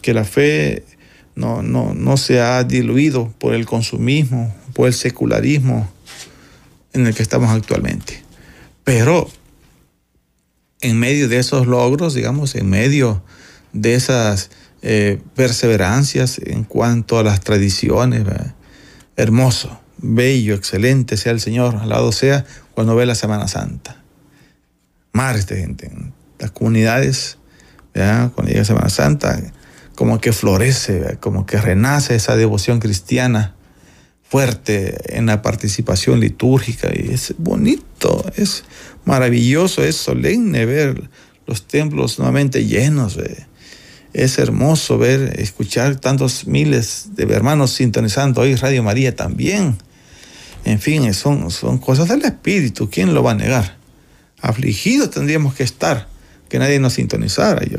que 0.00 0.14
la 0.14 0.24
fe 0.24 0.84
no, 1.34 1.62
no, 1.62 1.94
no 1.94 2.16
se 2.16 2.40
ha 2.40 2.62
diluido 2.64 3.32
por 3.38 3.54
el 3.54 3.66
consumismo, 3.66 4.54
por 4.74 4.88
el 4.88 4.94
secularismo 4.94 5.90
en 6.92 7.06
el 7.06 7.14
que 7.14 7.22
estamos 7.22 7.50
actualmente. 7.50 8.22
Pero 8.84 9.30
en 10.80 10.98
medio 10.98 11.28
de 11.28 11.38
esos 11.38 11.66
logros, 11.66 12.14
digamos, 12.14 12.54
en 12.54 12.68
medio 12.68 13.22
de 13.72 13.94
esas 13.94 14.50
eh, 14.82 15.20
perseverancias 15.34 16.38
en 16.38 16.64
cuanto 16.64 17.18
a 17.18 17.22
las 17.22 17.40
tradiciones, 17.40 18.24
hermoso, 19.16 19.80
bello, 19.98 20.54
excelente 20.54 21.16
sea 21.16 21.32
el 21.32 21.40
Señor, 21.40 21.76
alabado 21.76 22.12
sea 22.12 22.44
cuando 22.74 22.96
ve 22.96 23.06
la 23.06 23.14
Semana 23.14 23.48
Santa. 23.48 24.02
Mares 25.12 25.46
de 25.46 25.58
gente, 25.58 25.90
las 26.38 26.50
comunidades 26.50 27.38
cuando 27.92 28.46
llega 28.46 28.64
Semana 28.64 28.88
Santa, 28.88 29.38
como 29.94 30.20
que 30.20 30.32
florece, 30.32 31.18
como 31.20 31.46
que 31.46 31.58
renace 31.58 32.14
esa 32.14 32.36
devoción 32.36 32.80
cristiana 32.80 33.54
fuerte 34.32 35.18
en 35.18 35.26
la 35.26 35.42
participación 35.42 36.20
litúrgica 36.20 36.88
y 36.94 37.12
es 37.12 37.34
bonito, 37.36 38.24
es 38.36 38.64
maravilloso, 39.04 39.84
es 39.84 39.96
solemne 39.96 40.64
ver 40.64 41.10
los 41.46 41.66
templos 41.66 42.18
nuevamente 42.18 42.64
llenos. 42.64 43.18
Es 44.14 44.38
hermoso 44.38 44.96
ver, 44.96 45.38
escuchar 45.38 45.96
tantos 45.96 46.46
miles 46.46 47.10
de 47.14 47.24
hermanos 47.24 47.72
sintonizando 47.72 48.40
hoy 48.40 48.54
Radio 48.54 48.82
María 48.82 49.14
también. 49.14 49.76
En 50.64 50.80
fin, 50.80 51.12
son, 51.12 51.50
son 51.50 51.78
cosas 51.78 52.08
del 52.08 52.22
Espíritu, 52.22 52.88
¿quién 52.88 53.14
lo 53.14 53.22
va 53.22 53.32
a 53.32 53.34
negar? 53.34 53.76
Afligidos 54.40 55.10
tendríamos 55.10 55.54
que 55.54 55.64
estar 55.64 56.08
que 56.48 56.58
nadie 56.58 56.78
nos 56.78 56.92
sintonizara. 56.94 57.64
Yo, 57.64 57.78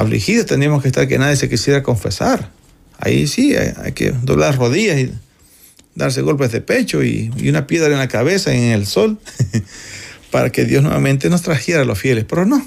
afligidos 0.00 0.46
tendríamos 0.46 0.82
que 0.82 0.88
estar 0.88 1.06
que 1.06 1.18
nadie 1.18 1.36
se 1.36 1.48
quisiera 1.48 1.82
confesar. 1.82 2.50
Ahí 2.98 3.26
sí, 3.26 3.54
hay, 3.56 3.92
que 3.92 4.12
doblar 4.12 4.56
rodillas 4.56 4.98
y 4.98 5.12
darse 5.94 6.22
golpes 6.22 6.52
de 6.52 6.60
pecho 6.60 7.02
y, 7.02 7.30
una 7.48 7.66
piedra 7.66 7.88
en 7.88 7.98
la 7.98 8.08
cabeza 8.08 8.52
en 8.52 8.64
el 8.64 8.86
sol 8.86 9.18
para 10.30 10.50
que 10.50 10.64
Dios 10.64 10.82
nuevamente 10.82 11.30
nos 11.30 11.42
trajera 11.42 11.82
a 11.82 11.84
los 11.84 11.98
fieles. 11.98 12.24
Pero 12.28 12.44
no, 12.44 12.66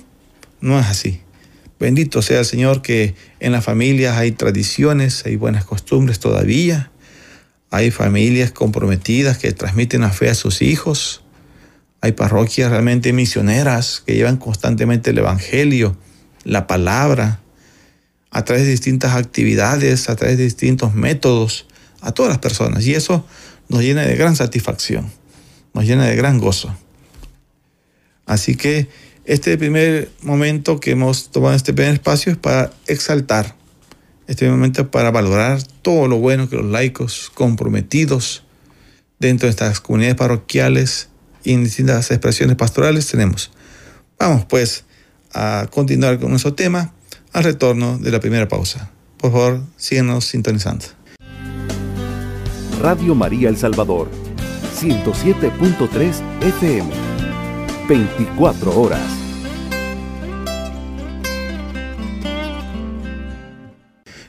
no 0.62 0.80
es 0.80 0.86
así. 0.88 1.22
Bendito 1.80 2.22
sea 2.22 2.40
el 2.40 2.46
Señor 2.46 2.82
que 2.82 3.16
en 3.40 3.52
las 3.52 3.64
familias 3.64 4.18
hay 4.18 4.32
tradiciones, 4.32 5.26
hay 5.26 5.36
buenas 5.36 5.66
costumbres 5.66 6.20
todavía. 6.20 6.92
Hay 7.70 7.92
familias 7.92 8.52
comprometidas 8.52 9.38
que 9.38 9.52
transmiten 9.52 10.02
la 10.02 10.12
fe 10.12 10.30
a 10.30 10.36
sus 10.36 10.62
hijos. 10.62 11.24
Hay 12.02 12.12
parroquias 12.12 12.70
realmente 12.70 13.14
misioneras 13.14 14.04
que 14.06 14.14
llevan 14.16 14.38
constantemente 14.38 15.10
el 15.12 15.18
Evangelio, 15.18 15.98
la 16.44 16.68
palabra, 16.68 17.40
a 18.32 18.44
través 18.44 18.66
de 18.66 18.72
distintas 18.72 19.16
actividades, 19.16 20.10
a 20.10 20.16
través 20.16 20.38
de 20.38 20.44
distintos 20.46 20.94
métodos, 20.94 21.68
a 22.02 22.12
todas 22.12 22.30
las 22.30 22.40
personas. 22.40 22.86
Y 22.86 22.96
eso 22.96 23.26
nos 23.70 23.82
llena 23.82 24.02
de 24.02 24.16
gran 24.16 24.36
satisfacción, 24.36 25.12
nos 25.74 25.86
llena 25.86 26.06
de 26.06 26.16
gran 26.16 26.40
gozo. 26.40 26.76
Así 28.26 28.56
que 28.56 28.90
este 29.26 29.58
primer 29.58 30.12
momento 30.22 30.80
que 30.80 30.92
hemos 30.92 31.30
tomado 31.30 31.56
este 31.56 31.74
primer 31.74 31.94
espacio 31.94 32.32
es 32.32 32.38
para 32.38 32.72
exaltar, 32.88 33.56
este 34.28 34.50
momento 34.50 34.90
para 34.90 35.12
valorar 35.12 35.62
todo 35.82 36.08
lo 36.08 36.18
bueno 36.18 36.50
que 36.50 36.56
los 36.56 36.66
laicos 36.66 37.32
comprometidos 37.34 38.44
dentro 39.20 39.48
de 39.48 39.52
estas 39.52 39.80
comunidades 39.80 40.18
parroquiales 40.18 41.10
y 41.44 41.54
en 41.54 41.64
distintas 41.64 42.10
expresiones 42.12 42.56
pastorales 42.56 43.08
tenemos. 43.08 43.52
Vamos 44.18 44.46
pues 44.46 44.86
a 45.34 45.68
continuar 45.70 46.20
con 46.20 46.30
nuestro 46.30 46.54
tema 46.54 46.94
al 47.32 47.44
retorno 47.44 47.98
de 47.98 48.12
la 48.12 48.20
primera 48.20 48.48
pausa. 48.48 48.92
Por 49.18 49.32
favor, 49.32 49.62
síguenos 49.78 50.26
sintonizando. 50.26 50.86
Radio 52.82 53.16
María 53.16 53.50
El 53.50 53.58
Salvador, 53.58 54.10
107.3 54.80 56.22
FM, 56.42 56.90
24 57.88 58.80
horas. 58.80 59.02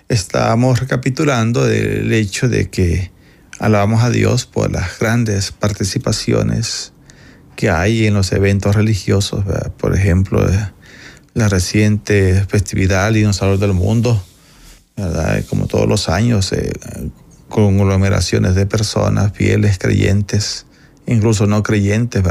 Estamos 0.09 0.79
recapitulando 0.79 1.65
del 1.65 2.13
hecho 2.13 2.49
de 2.49 2.71
que 2.71 3.11
alabamos 3.59 4.05
a 4.05 4.11
Dios 4.11 4.47
por 4.47 4.71
las 4.71 4.99
grandes 4.99 5.51
participaciones 5.51 6.93
que 7.57 7.71
hay 7.71 8.07
en 8.07 8.15
los 8.15 8.31
eventos 8.33 8.77
religiosos, 8.77 9.45
por 9.79 9.97
ejemplo, 9.97 10.47
la 11.35 11.49
reciente 11.49 12.45
festividad 12.49 13.07
del 13.07 13.15
Dinosaurio 13.15 13.59
del 13.59 13.75
Mundo, 13.75 14.25
¿verdad? 14.97 15.45
como 15.49 15.67
todos 15.67 15.89
los 15.89 16.09
años, 16.09 16.53
eh, 16.53 16.73
con 17.49 17.77
conglomeraciones 17.77 18.55
de 18.55 18.67
personas 18.67 19.33
fieles, 19.33 19.79
creyentes, 19.79 20.67
incluso 21.07 21.47
no 21.47 21.63
creyentes, 21.63 22.23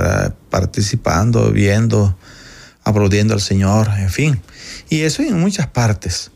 participando, 0.49 1.51
viendo, 1.51 2.17
aplaudiendo 2.83 3.33
al 3.33 3.41
Señor, 3.41 3.89
en 3.97 4.09
fin. 4.09 4.41
Y 4.89 5.01
eso 5.01 5.21
en 5.21 5.39
muchas 5.39 5.67
partes. 5.67 6.31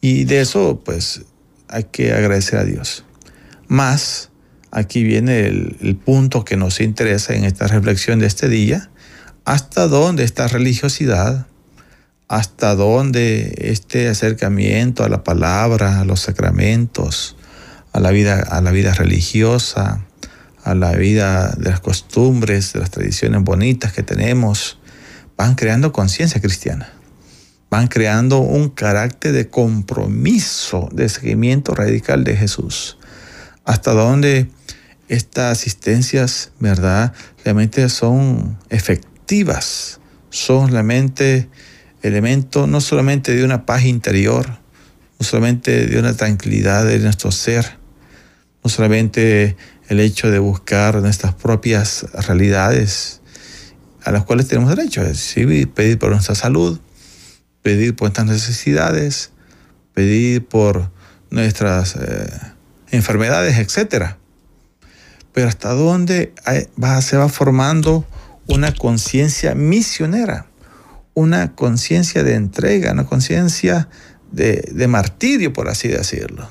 Y 0.00 0.24
de 0.24 0.40
eso, 0.40 0.82
pues, 0.84 1.22
hay 1.68 1.84
que 1.84 2.12
agradecer 2.12 2.58
a 2.58 2.64
Dios. 2.64 3.04
Más, 3.68 4.30
aquí 4.70 5.02
viene 5.02 5.46
el, 5.46 5.98
punto 6.04 6.44
que 6.44 6.56
nos 6.56 6.80
interesa 6.80 7.34
en 7.34 7.44
esta 7.44 7.66
reflexión 7.66 8.18
de 8.18 8.26
este 8.26 8.48
día, 8.48 8.90
hasta 9.44 9.88
dónde 9.88 10.24
esta 10.24 10.48
religiosidad, 10.48 11.46
hasta 12.28 12.74
dónde 12.74 13.54
este 13.58 14.08
acercamiento 14.08 15.04
a 15.04 15.08
la 15.08 15.24
palabra, 15.24 16.00
a 16.00 16.04
los 16.04 16.20
sacramentos, 16.20 17.36
a 17.92 18.00
la 18.00 18.10
vida, 18.10 18.40
a 18.40 18.60
la 18.60 18.70
vida 18.70 18.94
religiosa, 18.94 20.04
a 20.62 20.74
la 20.74 20.92
vida 20.92 21.54
de 21.58 21.70
las 21.70 21.80
costumbres, 21.80 22.72
de 22.72 22.80
las 22.80 22.90
tradiciones 22.90 23.42
bonitas 23.42 23.92
que 23.92 24.02
tenemos, 24.02 24.78
van 25.36 25.54
creando 25.54 25.92
conciencia 25.92 26.40
cristiana, 26.40 26.90
van 27.70 27.88
creando 27.88 28.38
un 28.38 28.70
carácter 28.70 29.32
de 29.32 29.48
compromiso, 29.48 30.88
de 30.92 31.08
seguimiento 31.08 31.74
radical 31.74 32.24
de 32.24 32.36
Jesús. 32.36 32.98
Hasta 33.64 33.92
dónde 33.92 34.48
estas 35.08 35.58
asistencias, 35.58 36.52
¿verdad? 36.60 37.12
Realmente 37.44 37.88
son 37.88 38.58
efectivas, 38.70 40.00
son 40.30 40.70
realmente 40.70 41.48
elementos 42.04 42.68
no 42.68 42.82
solamente 42.82 43.34
de 43.34 43.44
una 43.44 43.64
paz 43.64 43.84
interior, 43.84 44.46
no 45.18 45.26
solamente 45.26 45.86
de 45.86 45.98
una 45.98 46.14
tranquilidad 46.14 46.84
de 46.84 46.98
nuestro 46.98 47.32
ser, 47.32 47.78
no 48.62 48.68
solamente 48.68 49.56
el 49.88 50.00
hecho 50.00 50.30
de 50.30 50.38
buscar 50.38 50.96
nuestras 50.96 51.34
propias 51.34 52.06
realidades 52.26 53.22
a 54.04 54.12
las 54.12 54.24
cuales 54.24 54.48
tenemos 54.48 54.68
derecho, 54.76 55.02
es 55.02 55.34
pedir 55.74 55.98
por 55.98 56.10
nuestra 56.10 56.34
salud, 56.34 56.78
pedir 57.62 57.96
por 57.96 58.08
nuestras 58.08 58.26
necesidades, 58.26 59.30
pedir 59.94 60.44
por 60.46 60.90
nuestras 61.30 61.96
eh, 61.96 62.28
enfermedades, 62.90 63.56
etc. 63.56 64.16
Pero 65.32 65.48
hasta 65.48 65.70
dónde 65.70 66.34
se 67.00 67.16
va 67.16 67.28
formando 67.30 68.06
una 68.46 68.74
conciencia 68.74 69.54
misionera, 69.54 70.46
una 71.14 71.54
conciencia 71.54 72.22
de 72.22 72.34
entrega, 72.34 72.92
una 72.92 73.06
conciencia 73.06 73.88
de, 74.30 74.68
de 74.72 74.88
martirio, 74.88 75.52
por 75.52 75.68
así 75.68 75.88
decirlo. 75.88 76.48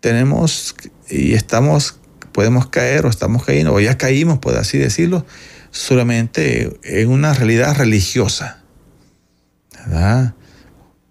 Tenemos 0.00 0.74
y 1.08 1.34
estamos, 1.34 1.98
podemos 2.32 2.68
caer 2.68 3.06
o 3.06 3.08
estamos 3.08 3.44
cayendo, 3.44 3.74
o 3.74 3.80
ya 3.80 3.98
caímos, 3.98 4.38
por 4.38 4.56
así 4.56 4.78
decirlo, 4.78 5.26
solamente 5.70 6.78
en 6.84 7.10
una 7.10 7.34
realidad 7.34 7.76
religiosa. 7.76 8.62
¿verdad? 9.86 10.34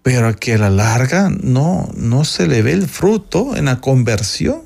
Pero 0.02 0.34
que 0.36 0.54
a 0.54 0.58
la 0.58 0.70
larga 0.70 1.30
no, 1.30 1.90
no 1.96 2.24
se 2.24 2.46
le 2.46 2.62
ve 2.62 2.72
el 2.72 2.88
fruto 2.88 3.56
en 3.56 3.66
la 3.66 3.80
conversión, 3.80 4.62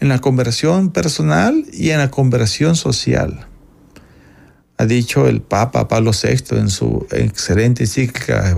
en 0.00 0.08
la 0.08 0.20
conversión 0.20 0.90
personal 0.90 1.64
y 1.72 1.90
en 1.90 1.98
la 1.98 2.10
conversión 2.10 2.76
social. 2.76 3.46
Ha 4.76 4.86
dicho 4.86 5.28
el 5.28 5.40
Papa 5.40 5.88
Pablo 5.88 6.10
VI 6.10 6.56
en 6.58 6.68
su 6.68 7.06
excelente 7.10 7.84
encíclica 7.84 8.50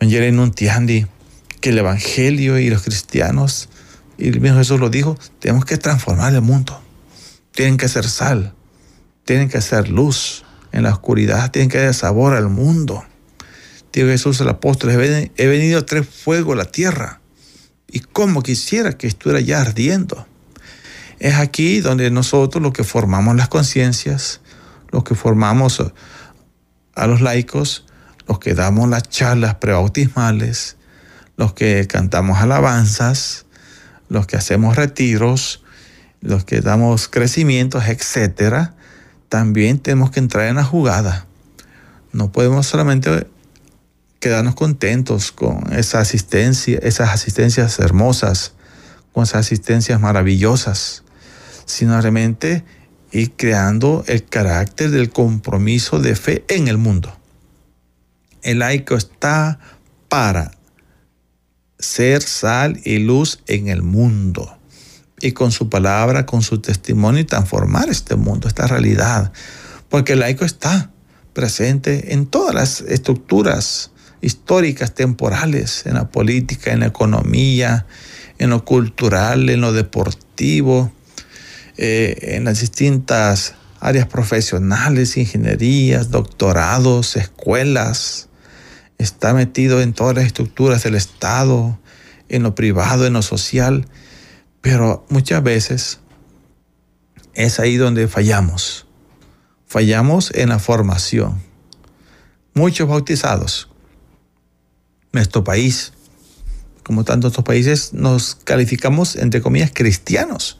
Evangelii 0.00 0.32
Nuntiandi 0.32 1.06
que 1.60 1.70
el 1.70 1.78
Evangelio 1.78 2.58
y 2.58 2.68
los 2.68 2.82
cristianos, 2.82 3.68
y 4.18 4.28
el 4.28 4.40
mismo 4.40 4.58
Jesús 4.58 4.80
lo 4.80 4.90
dijo, 4.90 5.16
tenemos 5.38 5.64
que 5.64 5.78
transformar 5.78 6.34
el 6.34 6.40
mundo. 6.40 6.82
Tienen 7.52 7.76
que 7.76 7.88
ser 7.88 8.08
sal, 8.08 8.52
tienen 9.24 9.48
que 9.48 9.60
ser 9.60 9.88
luz 9.88 10.44
en 10.72 10.82
la 10.82 10.90
oscuridad, 10.90 11.52
tienen 11.52 11.68
que 11.70 11.78
dar 11.78 11.94
sabor 11.94 12.34
al 12.34 12.48
mundo. 12.48 13.04
Dijo 13.92 14.08
Jesús 14.08 14.40
el 14.40 14.48
apóstol, 14.48 14.90
he 14.90 15.46
venido 15.46 15.78
a 15.78 15.86
traer 15.86 16.04
fuego 16.04 16.54
a 16.54 16.56
la 16.56 16.64
tierra 16.64 17.20
y 17.86 18.00
como 18.00 18.42
quisiera 18.42 18.96
que 18.96 19.06
estuviera 19.06 19.40
ya 19.40 19.60
ardiendo. 19.60 20.26
Es 21.20 21.34
aquí 21.34 21.80
donde 21.80 22.10
nosotros 22.10 22.60
los 22.60 22.72
que 22.72 22.82
formamos 22.84 23.36
las 23.36 23.48
conciencias, 23.48 24.40
los 24.92 25.02
que 25.02 25.14
formamos 25.16 25.82
a 26.94 27.06
los 27.06 27.20
laicos, 27.20 27.86
los 28.28 28.38
que 28.38 28.54
damos 28.54 28.88
las 28.88 29.08
charlas 29.08 29.56
prebautismales, 29.56 30.76
los 31.36 31.54
que 31.54 31.86
cantamos 31.88 32.38
alabanzas, 32.38 33.46
los 34.08 34.26
que 34.26 34.36
hacemos 34.36 34.76
retiros, 34.76 35.64
los 36.20 36.44
que 36.44 36.60
damos 36.60 37.08
crecimientos, 37.08 37.84
etcétera, 37.88 38.74
también 39.28 39.78
tenemos 39.78 40.10
que 40.10 40.20
entrar 40.20 40.46
en 40.46 40.56
la 40.56 40.64
jugada. 40.64 41.26
No 42.12 42.30
podemos 42.30 42.66
solamente 42.66 43.26
quedarnos 44.20 44.54
contentos 44.54 45.32
con 45.32 45.72
esa 45.72 46.00
asistencia, 46.00 46.78
esas 46.82 47.10
asistencias 47.10 47.78
hermosas, 47.78 48.52
con 49.12 49.24
esas 49.24 49.46
asistencias 49.46 50.00
maravillosas, 50.00 51.02
sino 51.64 52.00
realmente 52.00 52.64
ir 53.12 53.32
creando 53.36 54.04
el 54.06 54.24
carácter 54.24 54.90
del 54.90 55.10
compromiso 55.10 55.98
de 55.98 56.16
fe 56.16 56.44
en 56.48 56.68
el 56.68 56.78
mundo. 56.78 57.14
El 58.42 58.60
laico 58.60 58.96
está 58.96 59.60
para 60.08 60.52
ser 61.78 62.22
sal 62.22 62.80
y 62.84 62.98
luz 62.98 63.40
en 63.46 63.68
el 63.68 63.82
mundo. 63.82 64.58
Y 65.20 65.32
con 65.32 65.52
su 65.52 65.68
palabra, 65.68 66.26
con 66.26 66.42
su 66.42 66.58
testimonio 66.58 67.20
y 67.20 67.24
transformar 67.24 67.88
este 67.88 68.16
mundo, 68.16 68.48
esta 68.48 68.66
realidad. 68.66 69.32
Porque 69.88 70.14
el 70.14 70.20
laico 70.20 70.44
está 70.44 70.90
presente 71.32 72.14
en 72.14 72.26
todas 72.26 72.54
las 72.54 72.80
estructuras 72.80 73.92
históricas, 74.20 74.94
temporales, 74.94 75.86
en 75.86 75.94
la 75.94 76.08
política, 76.08 76.72
en 76.72 76.80
la 76.80 76.86
economía, 76.86 77.86
en 78.38 78.50
lo 78.50 78.64
cultural, 78.64 79.48
en 79.50 79.60
lo 79.60 79.72
deportivo, 79.72 80.92
eh, 81.76 82.36
en 82.36 82.44
las 82.44 82.60
distintas 82.60 83.54
áreas 83.80 84.06
profesionales, 84.06 85.16
ingenierías, 85.16 86.10
doctorados, 86.10 87.16
escuelas. 87.16 88.28
Está 88.98 89.34
metido 89.34 89.80
en 89.80 89.92
todas 89.92 90.14
las 90.14 90.26
estructuras 90.26 90.82
del 90.84 90.94
Estado, 90.94 91.78
en 92.28 92.42
lo 92.42 92.54
privado, 92.54 93.06
en 93.06 93.14
lo 93.14 93.22
social. 93.22 93.86
Pero 94.60 95.04
muchas 95.08 95.42
veces 95.42 95.98
es 97.34 97.58
ahí 97.58 97.76
donde 97.76 98.08
fallamos. 98.08 98.86
Fallamos 99.66 100.30
en 100.34 100.50
la 100.50 100.58
formación. 100.58 101.42
Muchos 102.54 102.88
bautizados 102.88 103.68
nuestro 105.12 105.44
país, 105.44 105.92
como 106.82 107.04
tantos 107.04 107.30
otros 107.30 107.44
países, 107.44 107.92
nos 107.92 108.34
calificamos, 108.34 109.16
entre 109.16 109.40
comillas, 109.40 109.70
cristianos, 109.72 110.58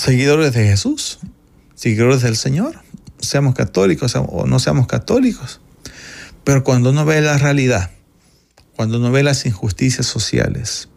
seguidores 0.00 0.52
de 0.52 0.64
Jesús, 0.66 1.18
seguidores 1.74 2.22
del 2.22 2.36
Señor, 2.36 2.80
seamos 3.18 3.54
católicos 3.54 4.14
o 4.16 4.46
no 4.46 4.58
seamos 4.58 4.86
católicos. 4.86 5.60
Pero 6.44 6.64
cuando 6.64 6.90
uno 6.90 7.04
ve 7.04 7.20
la 7.20 7.38
realidad, 7.38 7.90
cuando 8.76 8.98
uno 8.98 9.12
ve 9.12 9.22
las 9.22 9.46
injusticias 9.46 10.06
sociales, 10.06 10.88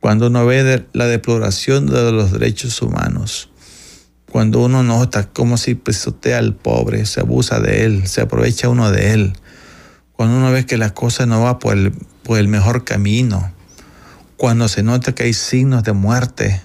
cuando 0.00 0.26
uno 0.26 0.44
ve 0.44 0.84
la 0.92 1.06
deploración 1.06 1.86
de 1.86 2.10
los 2.10 2.32
derechos 2.32 2.82
humanos, 2.82 3.50
cuando 4.30 4.60
uno 4.60 4.82
nota 4.82 5.28
cómo 5.28 5.56
se 5.56 5.76
pisotea 5.76 6.38
al 6.38 6.54
pobre, 6.54 7.06
se 7.06 7.20
abusa 7.20 7.60
de 7.60 7.84
él, 7.84 8.08
se 8.08 8.22
aprovecha 8.22 8.68
uno 8.68 8.90
de 8.90 9.12
él, 9.12 9.34
cuando 10.12 10.38
uno 10.38 10.50
ve 10.50 10.66
que 10.66 10.78
la 10.78 10.94
cosa 10.94 11.26
no 11.26 11.42
va 11.42 11.58
por 11.58 11.76
el, 11.76 11.92
por 12.22 12.38
el 12.38 12.48
mejor 12.48 12.84
camino, 12.84 13.52
cuando 14.36 14.66
se 14.66 14.82
nota 14.82 15.14
que 15.14 15.24
hay 15.24 15.34
signos 15.34 15.84
de 15.84 15.92
muerte, 15.92 16.62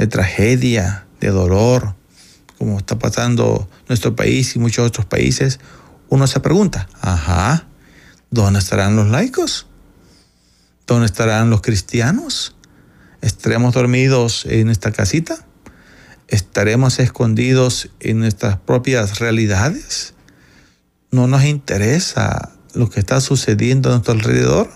de 0.00 0.06
tragedia, 0.06 1.04
de 1.20 1.28
dolor, 1.28 1.94
como 2.56 2.78
está 2.78 2.98
pasando 2.98 3.68
nuestro 3.86 4.16
país 4.16 4.56
y 4.56 4.58
muchos 4.58 4.88
otros 4.88 5.04
países, 5.04 5.60
uno 6.08 6.26
se 6.26 6.40
pregunta, 6.40 6.88
ajá, 7.02 7.66
¿dónde 8.30 8.60
estarán 8.60 8.96
los 8.96 9.10
laicos? 9.10 9.66
¿Dónde 10.86 11.04
estarán 11.04 11.50
los 11.50 11.60
cristianos? 11.60 12.56
¿Estaremos 13.20 13.74
dormidos 13.74 14.46
en 14.46 14.70
esta 14.70 14.90
casita? 14.90 15.46
¿Estaremos 16.28 16.98
escondidos 16.98 17.90
en 18.00 18.20
nuestras 18.20 18.56
propias 18.56 19.18
realidades? 19.18 20.14
No 21.10 21.26
nos 21.26 21.44
interesa 21.44 22.52
lo 22.72 22.88
que 22.88 23.00
está 23.00 23.20
sucediendo 23.20 23.90
a 23.90 23.92
nuestro 23.92 24.14
alrededor. 24.14 24.70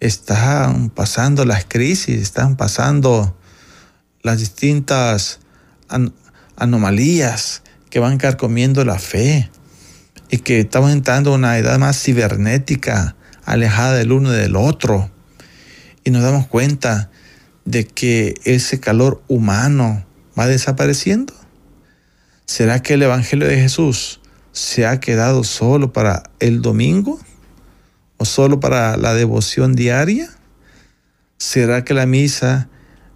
Están 0.00 0.88
pasando 0.88 1.44
las 1.44 1.66
crisis, 1.66 2.22
están 2.22 2.56
pasando 2.56 3.36
las 4.24 4.38
distintas 4.38 5.38
anomalías 6.56 7.62
que 7.90 8.00
van 8.00 8.16
carcomiendo 8.16 8.84
la 8.84 8.98
fe 8.98 9.50
y 10.30 10.38
que 10.38 10.60
estamos 10.60 10.90
entrando 10.90 11.30
a 11.30 11.34
una 11.34 11.58
edad 11.58 11.78
más 11.78 12.02
cibernética, 12.02 13.16
alejada 13.44 13.92
del 13.94 14.12
uno 14.12 14.32
y 14.32 14.36
del 14.36 14.56
otro. 14.56 15.10
Y 16.04 16.10
nos 16.10 16.22
damos 16.22 16.46
cuenta 16.46 17.10
de 17.66 17.86
que 17.86 18.34
ese 18.44 18.80
calor 18.80 19.22
humano 19.28 20.06
va 20.36 20.46
desapareciendo. 20.46 21.34
¿Será 22.46 22.80
que 22.80 22.94
el 22.94 23.02
Evangelio 23.02 23.46
de 23.46 23.60
Jesús 23.60 24.20
se 24.52 24.86
ha 24.86 25.00
quedado 25.00 25.44
solo 25.44 25.92
para 25.92 26.30
el 26.40 26.62
domingo 26.62 27.20
o 28.16 28.24
solo 28.24 28.58
para 28.58 28.96
la 28.96 29.12
devoción 29.12 29.74
diaria? 29.74 30.30
¿Será 31.36 31.84
que 31.84 31.92
la 31.92 32.06
misa 32.06 32.70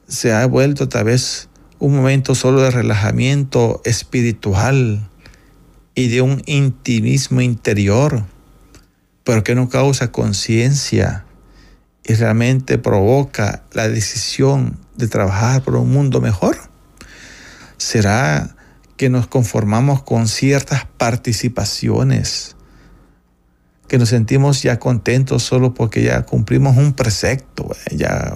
se 0.08 0.32
ha 0.32 0.44
vuelto 0.46 0.84
otra 0.84 1.02
vez 1.02 1.48
un 1.78 1.94
momento 1.94 2.34
solo 2.34 2.62
de 2.62 2.70
relajamiento 2.70 3.80
espiritual 3.84 5.08
y 5.94 6.08
de 6.08 6.22
un 6.22 6.42
intimismo 6.46 7.40
interior, 7.40 8.24
pero 9.22 9.44
que 9.44 9.54
no 9.54 9.68
causa 9.68 10.10
conciencia 10.10 11.24
y 12.04 12.14
realmente 12.14 12.78
provoca 12.78 13.64
la 13.72 13.88
decisión 13.88 14.78
de 14.96 15.08
trabajar 15.08 15.62
por 15.62 15.76
un 15.76 15.90
mundo 15.90 16.20
mejor? 16.20 16.56
¿Será 17.76 18.56
que 18.96 19.10
nos 19.10 19.28
conformamos 19.28 20.02
con 20.02 20.26
ciertas 20.26 20.86
participaciones, 20.96 22.56
que 23.86 23.98
nos 23.98 24.08
sentimos 24.08 24.62
ya 24.62 24.78
contentos 24.78 25.44
solo 25.44 25.72
porque 25.72 26.02
ya 26.02 26.22
cumplimos 26.22 26.76
un 26.76 26.92
precepto, 26.94 27.70
ya 27.90 28.34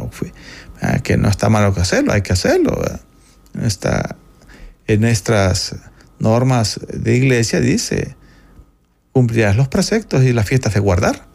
que 1.03 1.17
no 1.17 1.29
está 1.29 1.49
malo 1.49 1.75
que 1.75 1.81
hacerlo, 1.81 2.13
hay 2.13 2.23
que 2.23 2.33
hacerlo. 2.33 2.81
Está, 3.63 4.17
en 4.87 5.01
nuestras 5.01 5.77
normas 6.19 6.81
de 6.89 7.17
iglesia 7.17 7.61
dice, 7.61 8.17
cumplirás 9.13 9.57
los 9.57 9.69
preceptos 9.69 10.23
y 10.25 10.33
las 10.33 10.47
fiestas 10.47 10.75
de 10.75 10.81
guardar. 10.81 11.27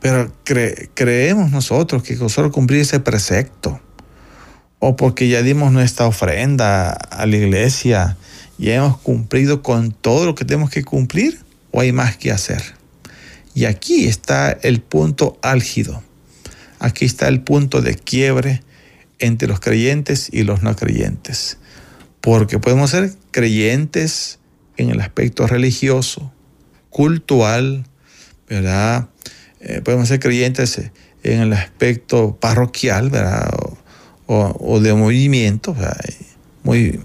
Pero 0.00 0.32
creemos 0.94 1.50
nosotros 1.50 2.02
que 2.02 2.16
solo 2.28 2.52
cumplir 2.52 2.82
ese 2.82 3.00
precepto, 3.00 3.80
o 4.78 4.94
porque 4.94 5.28
ya 5.28 5.42
dimos 5.42 5.72
nuestra 5.72 6.06
ofrenda 6.06 6.90
a 6.92 7.26
la 7.26 7.36
iglesia, 7.36 8.16
y 8.58 8.70
hemos 8.70 8.98
cumplido 8.98 9.62
con 9.62 9.92
todo 9.92 10.26
lo 10.26 10.34
que 10.34 10.44
tenemos 10.44 10.70
que 10.70 10.84
cumplir, 10.84 11.44
o 11.72 11.80
hay 11.80 11.92
más 11.92 12.16
que 12.16 12.30
hacer. 12.30 12.62
Y 13.54 13.64
aquí 13.64 14.06
está 14.06 14.52
el 14.52 14.80
punto 14.80 15.38
álgido. 15.42 16.02
Aquí 16.78 17.04
está 17.04 17.28
el 17.28 17.40
punto 17.40 17.80
de 17.80 17.94
quiebre 17.94 18.62
entre 19.18 19.48
los 19.48 19.60
creyentes 19.60 20.28
y 20.32 20.42
los 20.42 20.62
no 20.62 20.74
creyentes. 20.76 21.58
Porque 22.20 22.58
podemos 22.58 22.90
ser 22.90 23.12
creyentes 23.30 24.38
en 24.76 24.90
el 24.90 25.00
aspecto 25.00 25.46
religioso, 25.46 26.32
cultural, 26.90 27.86
¿verdad? 28.48 29.08
Eh, 29.60 29.80
podemos 29.82 30.08
ser 30.08 30.20
creyentes 30.20 30.80
en 31.22 31.40
el 31.40 31.52
aspecto 31.52 32.36
parroquial, 32.36 33.10
¿verdad? 33.10 33.48
O, 34.26 34.80
de 34.80 34.92
movimiento, 34.92 35.76
muy 36.64 37.00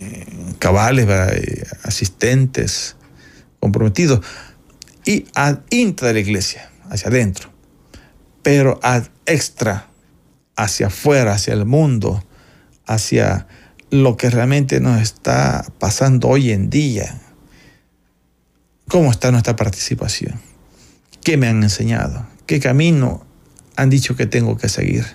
eh, 0.00 0.26
cabales, 0.60 1.08
asistentes, 1.82 2.96
comprometidos. 3.60 4.20
Y 5.04 5.26
intra 5.70 6.08
de 6.08 6.14
la 6.14 6.20
iglesia, 6.20 6.70
hacia 6.90 7.08
adentro. 7.08 7.53
Pero 8.44 8.78
ad 8.82 9.06
extra, 9.26 9.88
hacia 10.54 10.86
afuera, 10.86 11.32
hacia 11.32 11.54
el 11.54 11.64
mundo, 11.64 12.22
hacia 12.86 13.48
lo 13.90 14.16
que 14.16 14.30
realmente 14.30 14.80
nos 14.80 15.00
está 15.00 15.64
pasando 15.78 16.28
hoy 16.28 16.52
en 16.52 16.68
día. 16.70 17.20
¿Cómo 18.86 19.10
está 19.10 19.32
nuestra 19.32 19.56
participación? 19.56 20.40
¿Qué 21.22 21.38
me 21.38 21.48
han 21.48 21.62
enseñado? 21.62 22.26
¿Qué 22.46 22.60
camino 22.60 23.24
han 23.76 23.88
dicho 23.88 24.14
que 24.14 24.26
tengo 24.26 24.58
que 24.58 24.68
seguir? 24.68 25.06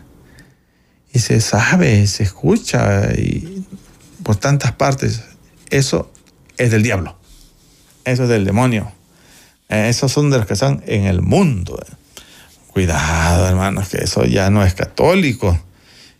Y 1.13 1.19
se 1.19 1.39
sabe, 1.39 2.07
se 2.07 2.23
escucha 2.23 3.13
y 3.13 3.63
por 4.23 4.37
tantas 4.37 4.71
partes. 4.71 5.23
Eso 5.69 6.11
es 6.57 6.71
del 6.71 6.81
diablo. 6.81 7.15
Eso 8.05 8.23
es 8.23 8.29
del 8.29 8.43
demonio. 8.43 8.91
Esos 9.69 10.11
son 10.11 10.31
de 10.31 10.37
los 10.37 10.47
que 10.47 10.53
están 10.53 10.81
en 10.87 11.05
el 11.05 11.21
mundo. 11.21 11.79
Cuidado, 12.71 13.47
hermanos, 13.47 13.89
que 13.89 13.97
eso 13.97 14.25
ya 14.25 14.49
no 14.49 14.63
es 14.63 14.73
católico. 14.73 15.59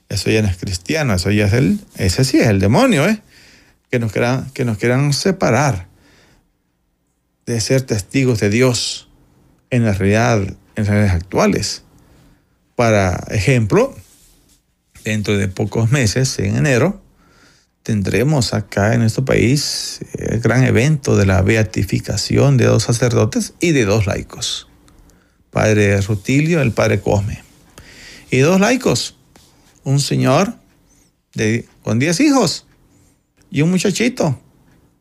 Eso 0.10 0.32
ya 0.32 0.42
no 0.42 0.48
es 0.48 0.58
cristiano. 0.58 1.14
Eso 1.14 1.32
ya 1.32 1.46
es 1.46 1.54
el. 1.54 1.80
Ese 1.96 2.26
sí 2.26 2.40
es 2.40 2.48
el 2.48 2.60
demonio, 2.60 3.08
¿eh? 3.08 3.22
Que 3.92 4.00
nos 4.00 4.12
quieran, 4.12 4.50
que 4.52 4.66
nos 4.66 4.78
quieran 4.78 5.14
separar 5.14 5.88
de 7.46 7.62
ser 7.62 7.82
testigos 7.82 8.40
de 8.40 8.50
Dios 8.50 9.10
en 9.70 9.84
la 9.84 9.94
realidad, 9.94 10.42
en 10.42 10.56
las 10.76 10.88
realidades 10.88 11.14
actuales. 11.14 11.84
Para 12.76 13.24
ejemplo, 13.30 13.96
dentro 15.04 15.38
de 15.38 15.48
pocos 15.48 15.92
meses, 15.92 16.38
en 16.40 16.56
enero, 16.56 17.02
tendremos 17.84 18.54
acá 18.54 18.94
en 18.94 19.02
nuestro 19.02 19.26
país 19.26 20.00
el 20.18 20.40
gran 20.40 20.64
evento 20.64 21.16
de 21.18 21.26
la 21.26 21.42
beatificación 21.42 22.58
de 22.58 22.66
dos 22.66 22.84
sacerdotes 22.84 23.54
y 23.60 23.72
de 23.72 23.86
dos 23.86 24.06
laicos. 24.06 24.69
Padre 25.52 26.00
Rutilio, 26.02 26.62
el 26.62 26.72
padre 26.72 27.02
Cosme. 27.02 27.44
Y 28.32 28.40
dos 28.40 28.60
laicos, 28.60 29.18
un 29.84 30.00
señor 30.00 30.56
con 31.84 32.00
10 32.00 32.20
hijos 32.22 32.66
y 33.52 33.62
un 33.62 33.72
muchachito 33.72 34.40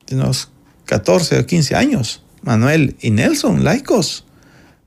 de 0.07 0.17
unos 0.17 0.51
14 0.85 1.41
o 1.41 1.47
15 1.47 1.75
años, 1.75 2.23
Manuel 2.43 2.97
y 3.01 3.11
Nelson, 3.11 3.65
laicos, 3.65 4.25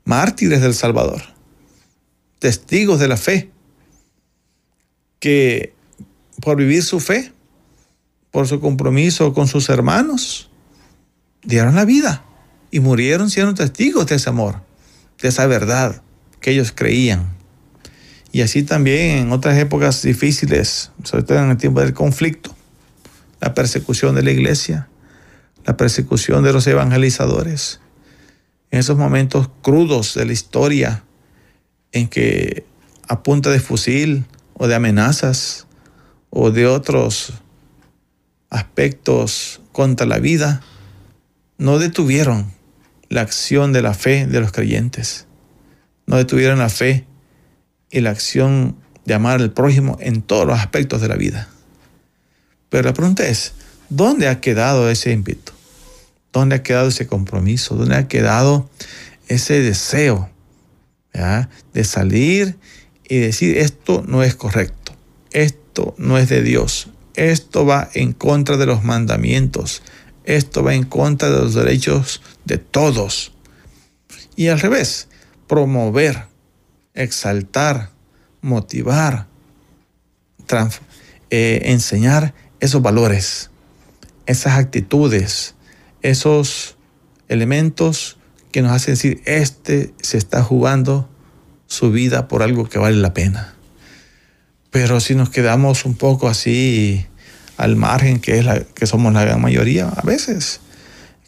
mártires 0.04 0.60
del 0.60 0.74
Salvador, 0.74 1.22
testigos 2.38 2.98
de 2.98 3.08
la 3.08 3.16
fe, 3.16 3.50
que 5.20 5.74
por 6.40 6.56
vivir 6.56 6.82
su 6.82 6.98
fe, 6.98 7.32
por 8.32 8.48
su 8.48 8.60
compromiso 8.60 9.32
con 9.32 9.46
sus 9.46 9.68
hermanos, 9.68 10.50
dieron 11.44 11.76
la 11.76 11.84
vida 11.84 12.24
y 12.70 12.80
murieron 12.80 13.30
siendo 13.30 13.54
testigos 13.54 14.06
de 14.06 14.16
ese 14.16 14.30
amor, 14.30 14.62
de 15.22 15.28
esa 15.28 15.46
verdad 15.46 16.02
que 16.40 16.50
ellos 16.50 16.72
creían. 16.74 17.28
Y 18.32 18.42
así 18.42 18.62
también 18.62 19.18
en 19.18 19.32
otras 19.32 19.56
épocas 19.58 20.02
difíciles, 20.02 20.90
sobre 21.04 21.22
todo 21.22 21.38
en 21.38 21.50
el 21.50 21.56
tiempo 21.56 21.80
del 21.80 21.94
conflicto, 21.94 22.54
la 23.40 23.54
persecución 23.54 24.14
de 24.14 24.22
la 24.22 24.32
iglesia, 24.32 24.88
la 25.64 25.76
persecución 25.76 26.42
de 26.42 26.52
los 26.52 26.66
evangelizadores, 26.66 27.80
en 28.70 28.80
esos 28.80 28.96
momentos 28.96 29.48
crudos 29.62 30.14
de 30.14 30.24
la 30.24 30.32
historia 30.32 31.04
en 31.92 32.08
que 32.08 32.64
a 33.06 33.22
punta 33.22 33.50
de 33.50 33.60
fusil 33.60 34.24
o 34.54 34.66
de 34.66 34.74
amenazas 34.74 35.66
o 36.30 36.50
de 36.50 36.66
otros 36.66 37.34
aspectos 38.48 39.60
contra 39.72 40.06
la 40.06 40.18
vida, 40.18 40.62
no 41.58 41.78
detuvieron 41.78 42.50
la 43.12 43.20
acción 43.20 43.72
de 43.72 43.82
la 43.82 43.94
fe 43.94 44.26
de 44.26 44.40
los 44.40 44.52
creyentes. 44.52 45.26
No 46.06 46.16
detuvieron 46.16 46.58
la 46.58 46.70
fe 46.70 47.06
y 47.90 48.00
la 48.00 48.10
acción 48.10 48.76
de 49.04 49.14
amar 49.14 49.40
al 49.40 49.52
prójimo 49.52 49.98
en 50.00 50.22
todos 50.22 50.46
los 50.46 50.58
aspectos 50.58 51.00
de 51.00 51.08
la 51.08 51.16
vida. 51.16 51.48
Pero 52.70 52.84
la 52.84 52.94
pregunta 52.94 53.28
es, 53.28 53.52
¿dónde 53.90 54.28
ha 54.28 54.40
quedado 54.40 54.88
ese 54.88 55.12
ímpetu? 55.12 55.52
¿Dónde 56.32 56.56
ha 56.56 56.62
quedado 56.62 56.88
ese 56.88 57.06
compromiso? 57.06 57.74
¿Dónde 57.74 57.96
ha 57.96 58.08
quedado 58.08 58.70
ese 59.28 59.60
deseo 59.60 60.30
de 61.74 61.84
salir 61.84 62.56
y 63.06 63.18
decir 63.18 63.58
esto 63.58 64.02
no 64.06 64.22
es 64.22 64.34
correcto, 64.34 64.92
esto 65.32 65.94
no 65.98 66.16
es 66.16 66.30
de 66.30 66.42
Dios, 66.42 66.88
esto 67.14 67.66
va 67.66 67.90
en 67.92 68.14
contra 68.14 68.56
de 68.56 68.64
los 68.64 68.82
mandamientos, 68.82 69.82
esto 70.24 70.62
va 70.62 70.74
en 70.74 70.84
contra 70.84 71.28
de 71.28 71.36
los 71.36 71.54
derechos 71.54 72.22
de 72.44 72.58
todos. 72.58 73.32
Y 74.36 74.48
al 74.48 74.60
revés, 74.60 75.08
promover, 75.46 76.24
exaltar, 76.94 77.90
motivar, 78.40 79.26
eh, 81.30 81.62
enseñar 81.64 82.34
esos 82.60 82.82
valores, 82.82 83.50
esas 84.26 84.58
actitudes, 84.58 85.54
esos 86.02 86.76
elementos 87.28 88.18
que 88.50 88.60
nos 88.60 88.72
hacen 88.72 88.94
decir, 88.94 89.22
este 89.24 89.94
se 90.02 90.18
está 90.18 90.42
jugando 90.42 91.08
su 91.66 91.90
vida 91.90 92.28
por 92.28 92.42
algo 92.42 92.68
que 92.68 92.78
vale 92.78 92.96
la 92.96 93.14
pena. 93.14 93.54
Pero 94.70 95.00
si 95.00 95.14
nos 95.14 95.30
quedamos 95.30 95.84
un 95.84 95.94
poco 95.94 96.28
así 96.28 97.06
al 97.56 97.76
margen, 97.76 98.20
que, 98.20 98.38
es 98.38 98.44
la, 98.44 98.60
que 98.60 98.86
somos 98.86 99.12
la 99.12 99.22
gran 99.22 99.40
mayoría, 99.40 99.88
a 99.88 100.02
veces, 100.02 100.60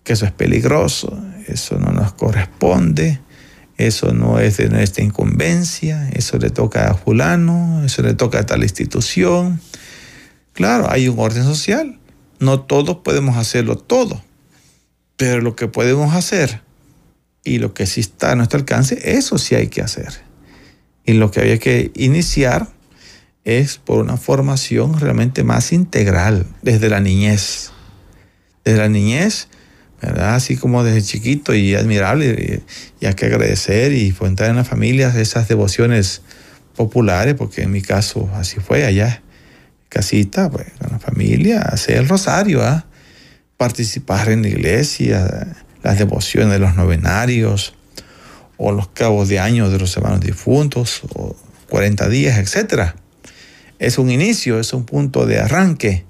que 0.04 0.12
eso 0.12 0.26
es 0.26 0.32
peligroso, 0.32 1.18
eso 1.48 1.78
no 1.78 1.90
nos 1.90 2.12
corresponde, 2.12 3.20
eso 3.76 4.12
no 4.12 4.38
es 4.38 4.58
de 4.58 4.68
nuestra 4.68 5.02
incumbencia, 5.02 6.08
eso 6.10 6.38
le 6.38 6.50
toca 6.50 6.90
a 6.90 6.94
fulano, 6.94 7.82
eso 7.84 8.02
le 8.02 8.14
toca 8.14 8.40
a 8.40 8.46
tal 8.46 8.62
institución. 8.62 9.60
Claro, 10.52 10.88
hay 10.90 11.08
un 11.08 11.18
orden 11.18 11.42
social, 11.42 11.98
no 12.38 12.60
todos 12.60 12.98
podemos 12.98 13.36
hacerlo 13.36 13.76
todo. 13.76 14.22
Pero 15.16 15.40
lo 15.40 15.56
que 15.56 15.68
podemos 15.68 16.14
hacer 16.14 16.62
y 17.42 17.58
lo 17.58 17.74
que 17.74 17.86
sí 17.86 18.00
está 18.00 18.32
a 18.32 18.36
nuestro 18.36 18.58
alcance, 18.58 19.16
eso 19.16 19.38
sí 19.38 19.54
hay 19.54 19.68
que 19.68 19.82
hacer. 19.82 20.12
Y 21.04 21.14
lo 21.14 21.30
que 21.30 21.40
había 21.40 21.58
que 21.58 21.90
iniciar 21.94 22.68
es 23.44 23.76
por 23.78 23.98
una 23.98 24.16
formación 24.16 24.98
realmente 24.98 25.44
más 25.44 25.72
integral 25.72 26.46
desde 26.62 26.88
la 26.88 27.00
niñez. 27.00 27.72
Desde 28.64 28.78
la 28.78 28.88
niñez, 28.88 29.48
Así 30.00 30.56
como 30.56 30.84
desde 30.84 31.02
chiquito 31.02 31.54
y 31.54 31.74
admirable, 31.74 32.62
y, 33.00 33.06
hay 33.06 33.14
que 33.14 33.26
agradecer 33.26 33.92
y 33.92 34.10
fomentar 34.10 34.50
en 34.50 34.56
las 34.56 34.68
familias 34.68 35.14
esas 35.16 35.48
devociones 35.48 36.22
populares, 36.76 37.34
porque 37.34 37.62
en 37.62 37.70
mi 37.70 37.80
caso 37.80 38.28
así 38.34 38.60
fue 38.60 38.84
allá, 38.84 39.22
casita, 39.88 40.50
pues, 40.50 40.66
con 40.78 40.90
la 40.90 40.98
familia, 40.98 41.62
hacer 41.62 41.96
el 41.98 42.08
rosario, 42.08 42.62
¿ah? 42.62 42.86
participar 43.56 44.28
en 44.30 44.42
la 44.42 44.48
iglesia, 44.48 45.54
las 45.82 45.98
devociones 45.98 46.52
de 46.52 46.58
los 46.58 46.74
novenarios, 46.74 47.74
o 48.56 48.72
los 48.72 48.88
cabos 48.88 49.28
de 49.28 49.38
años 49.38 49.72
de 49.72 49.78
los 49.78 49.96
hermanos 49.96 50.20
difuntos, 50.20 51.02
o 51.14 51.36
40 51.68 52.08
días, 52.08 52.38
etc. 52.38 52.92
Es 53.78 53.98
un 53.98 54.10
inicio, 54.10 54.58
es 54.58 54.72
un 54.72 54.84
punto 54.84 55.26
de 55.26 55.38
arranque, 55.38 56.04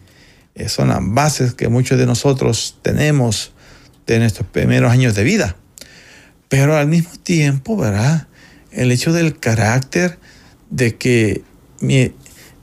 son 0.68 0.88
las 0.88 1.01
bases 1.01 1.55
que 1.55 1.68
muchos 1.68 1.99
de 1.99 2.07
nosotros 2.07 2.79
tenemos 2.83 3.54
de 4.07 4.19
nuestros 4.19 4.47
primeros 4.49 4.90
años 4.90 5.14
de 5.14 5.25
vida. 5.25 5.57
Pero 6.49 6.77
al 6.77 6.88
mismo 6.88 7.11
tiempo, 7.23 7.77
¿verdad? 7.77 8.29
El 8.71 8.93
hecho 8.93 9.12
del 9.12 9.38
carácter 9.38 10.19
de 10.71 10.97
que 10.97 11.43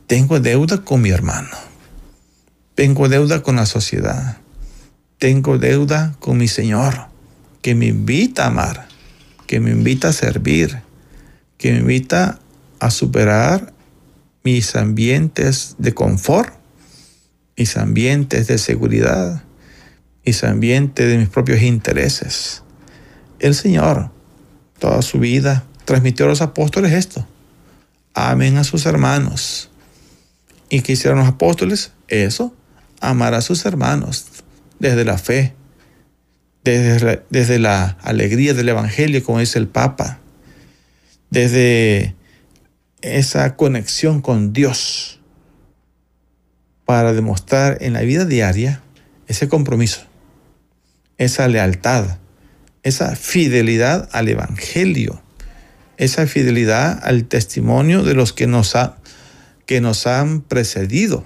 tengo 0.08 0.39
deuda 0.39 0.84
con 0.84 1.01
mi 1.01 1.10
hermano, 1.10 1.49
tengo 2.75 3.10
deuda 3.10 3.43
con 3.43 3.56
la 3.58 3.65
sociedad, 3.65 4.38
tengo 5.19 5.58
deuda 5.58 6.15
con 6.19 6.38
mi 6.38 6.47
Señor, 6.47 7.08
que 7.62 7.75
me 7.75 7.88
invita 7.88 8.45
a 8.45 8.47
amar, 8.47 8.88
que 9.47 9.60
me 9.60 9.71
invita 9.71 10.10
a 10.10 10.13
servir, 10.13 10.82
que 11.58 11.71
me 11.71 11.80
invita 11.80 12.39
a 12.80 12.89
superar 12.89 13.73
mis 14.43 14.75
ambientes 14.75 15.75
de 15.77 15.93
confort, 15.93 16.54
mis 17.56 17.77
ambientes 17.77 18.47
de 18.47 18.58
seguridad, 18.58 19.43
mis 20.25 20.43
ambientes 20.43 21.07
de 21.07 21.17
mis 21.17 21.29
propios 21.29 21.62
intereses. 21.62 22.63
El 23.39 23.55
Señor, 23.55 24.12
toda 24.79 25.01
su 25.01 25.19
vida, 25.19 25.65
transmitió 25.86 26.25
a 26.25 26.29
los 26.29 26.41
apóstoles 26.41 26.93
esto. 26.93 27.25
Amen 28.13 28.57
a 28.57 28.63
sus 28.63 28.86
hermanos. 28.86 29.69
¿Y 30.69 30.81
qué 30.81 30.93
hicieron 30.93 31.19
los 31.19 31.27
apóstoles? 31.27 31.91
Eso, 32.07 32.53
amar 32.99 33.34
a 33.34 33.41
sus 33.41 33.65
hermanos 33.65 34.27
desde 34.79 35.05
la 35.05 35.17
fe, 35.17 35.53
desde, 36.63 37.23
desde 37.29 37.60
la 37.60 37.97
alegría 38.01 38.53
del 38.53 38.69
Evangelio, 38.69 39.23
como 39.23 39.39
dice 39.39 39.60
el 39.60 39.67
Papa, 39.67 40.19
desde 41.29 42.15
esa 43.01 43.55
conexión 43.55 44.21
con 44.21 44.53
Dios 44.53 45.19
para 46.86 47.13
demostrar 47.13 47.77
en 47.81 47.93
la 47.93 48.01
vida 48.01 48.25
diaria 48.25 48.81
ese 49.27 49.47
compromiso, 49.47 50.01
esa 51.21 51.47
lealtad, 51.47 52.17
esa 52.81 53.15
fidelidad 53.15 54.10
al 54.12 54.27
Evangelio, 54.27 55.21
esa 55.97 56.25
fidelidad 56.25 56.99
al 57.03 57.25
testimonio 57.25 58.01
de 58.01 58.15
los 58.15 58.34
que 58.34 58.47
nos, 58.47 58.75
ha, 58.75 58.97
que 59.67 59.81
nos 59.81 60.07
han 60.07 60.41
precedido. 60.41 61.23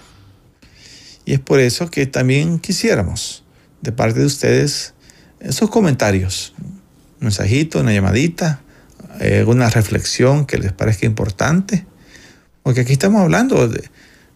Y 1.23 1.31
es 1.31 1.39
por 1.39 1.61
eso 1.61 1.89
que 1.89 2.07
también 2.07 2.59
quisiéramos 2.59 3.45
de 3.81 3.93
parte 3.93 4.19
de 4.19 4.25
ustedes 4.25 4.95
esos 5.39 5.69
comentarios, 5.69 6.53
un 6.59 6.81
mensajito, 7.27 7.79
una 7.79 7.93
llamadita, 7.93 8.59
una 9.47 9.69
reflexión 9.69 10.45
que 10.45 10.57
les 10.57 10.73
parezca 10.73 11.05
importante, 11.05 11.85
porque 12.63 12.81
aquí 12.81 12.91
estamos 12.91 13.21
hablando 13.21 13.69
de, 13.69 13.89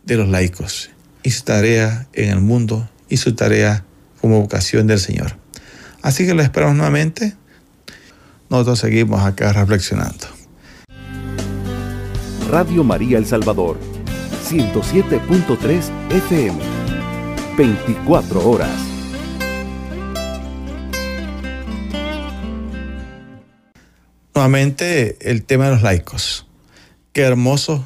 de 0.06 0.16
los 0.16 0.30
laicos 0.30 0.90
y 1.22 1.32
su 1.32 1.44
tarea 1.44 2.08
en 2.14 2.30
el 2.30 2.40
mundo 2.40 2.90
y 3.10 3.18
su 3.18 3.36
tarea 3.36 3.84
como 4.22 4.40
vocación 4.40 4.88
del 4.88 5.00
Señor. 5.00 5.39
Así 6.02 6.26
que 6.26 6.34
lo 6.34 6.42
esperamos 6.42 6.76
nuevamente. 6.76 7.36
Nosotros 8.50 8.80
seguimos 8.80 9.22
acá 9.22 9.54
reflexionando. 9.54 10.26
Radio 12.50 12.84
María 12.84 13.18
El 13.20 13.28
Salvador, 13.28 13.78
107.3 14.50 15.92
FM, 16.10 16.58
24 17.56 18.50
horas. 18.50 18.72
Nuevamente 24.34 25.18
el 25.30 25.44
tema 25.44 25.66
de 25.66 25.72
los 25.72 25.82
laicos. 25.82 26.48
Qué 27.12 27.22
hermoso, 27.22 27.86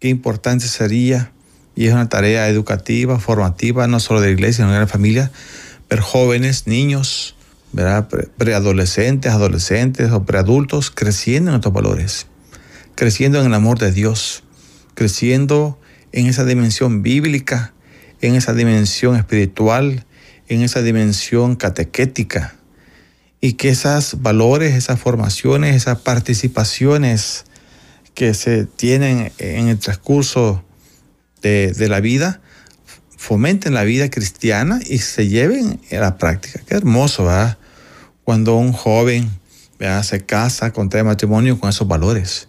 qué 0.00 0.08
importante 0.08 0.66
sería, 0.66 1.32
y 1.76 1.86
es 1.86 1.92
una 1.92 2.08
tarea 2.08 2.48
educativa, 2.48 3.20
formativa, 3.20 3.86
no 3.86 4.00
solo 4.00 4.20
de 4.20 4.26
la 4.26 4.32
iglesia, 4.32 4.64
sino 4.64 4.72
de 4.72 4.80
la 4.80 4.86
familia, 4.88 5.30
ver 5.88 6.00
jóvenes, 6.00 6.66
niños, 6.66 7.35
¿verdad? 7.76 8.08
preadolescentes, 8.38 9.30
adolescentes 9.30 10.10
o 10.10 10.24
preadultos 10.24 10.90
creciendo 10.90 11.50
en 11.50 11.56
estos 11.56 11.74
valores, 11.74 12.26
creciendo 12.94 13.38
en 13.38 13.46
el 13.46 13.54
amor 13.54 13.78
de 13.78 13.92
Dios, 13.92 14.44
creciendo 14.94 15.78
en 16.12 16.26
esa 16.26 16.46
dimensión 16.46 17.02
bíblica, 17.02 17.74
en 18.22 18.34
esa 18.34 18.54
dimensión 18.54 19.14
espiritual, 19.16 20.06
en 20.48 20.62
esa 20.62 20.80
dimensión 20.80 21.54
catequética. 21.54 22.56
Y 23.42 23.52
que 23.52 23.68
esos 23.68 24.22
valores, 24.22 24.74
esas 24.74 24.98
formaciones, 24.98 25.76
esas 25.76 25.98
participaciones 25.98 27.44
que 28.14 28.32
se 28.32 28.64
tienen 28.64 29.32
en 29.36 29.68
el 29.68 29.78
transcurso 29.78 30.64
de, 31.42 31.72
de 31.72 31.88
la 31.88 32.00
vida, 32.00 32.40
fomenten 33.18 33.74
la 33.74 33.84
vida 33.84 34.08
cristiana 34.08 34.80
y 34.82 34.98
se 34.98 35.28
lleven 35.28 35.78
a 35.92 35.96
la 35.96 36.16
práctica. 36.16 36.62
Qué 36.66 36.74
hermoso, 36.74 37.26
¿verdad? 37.26 37.58
Cuando 38.26 38.56
un 38.56 38.72
joven 38.72 39.30
¿verdad? 39.78 40.02
se 40.02 40.26
casa, 40.26 40.72
contrae 40.72 41.04
matrimonio 41.04 41.60
con 41.60 41.70
esos 41.70 41.86
valores. 41.86 42.48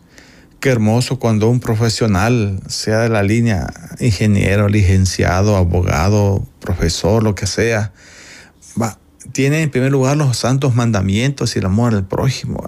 Qué 0.60 0.70
hermoso 0.70 1.20
cuando 1.20 1.50
un 1.50 1.60
profesional, 1.60 2.60
sea 2.66 3.02
de 3.02 3.10
la 3.10 3.22
línea 3.22 3.68
ingeniero, 4.00 4.70
licenciado, 4.70 5.56
abogado, 5.56 6.44
profesor, 6.62 7.22
lo 7.22 7.36
que 7.36 7.46
sea, 7.46 7.94
va, 8.82 8.98
tiene 9.34 9.62
en 9.62 9.70
primer 9.70 9.92
lugar 9.92 10.18
los 10.18 10.38
santos 10.38 10.74
mandamientos 10.74 11.56
y 11.56 11.60
el 11.60 11.66
amor 11.68 11.94
al 11.94 12.08
prójimo. 12.08 12.68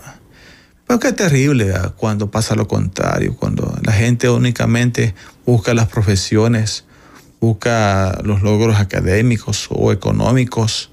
Pero 0.86 1.00
qué 1.00 1.12
terrible 1.12 1.74
cuando 1.98 2.30
pasa 2.30 2.54
lo 2.54 2.67
contrario, 2.67 3.36
cuando 3.36 3.76
la 3.82 3.91
gente 3.91 4.30
únicamente 4.30 5.15
busca 5.48 5.74
las 5.74 5.88
profesiones, 5.88 6.86
busca 7.41 8.19
los 8.24 8.43
logros 8.43 8.76
académicos 8.76 9.67
o 9.72 9.91
económicos 9.91 10.91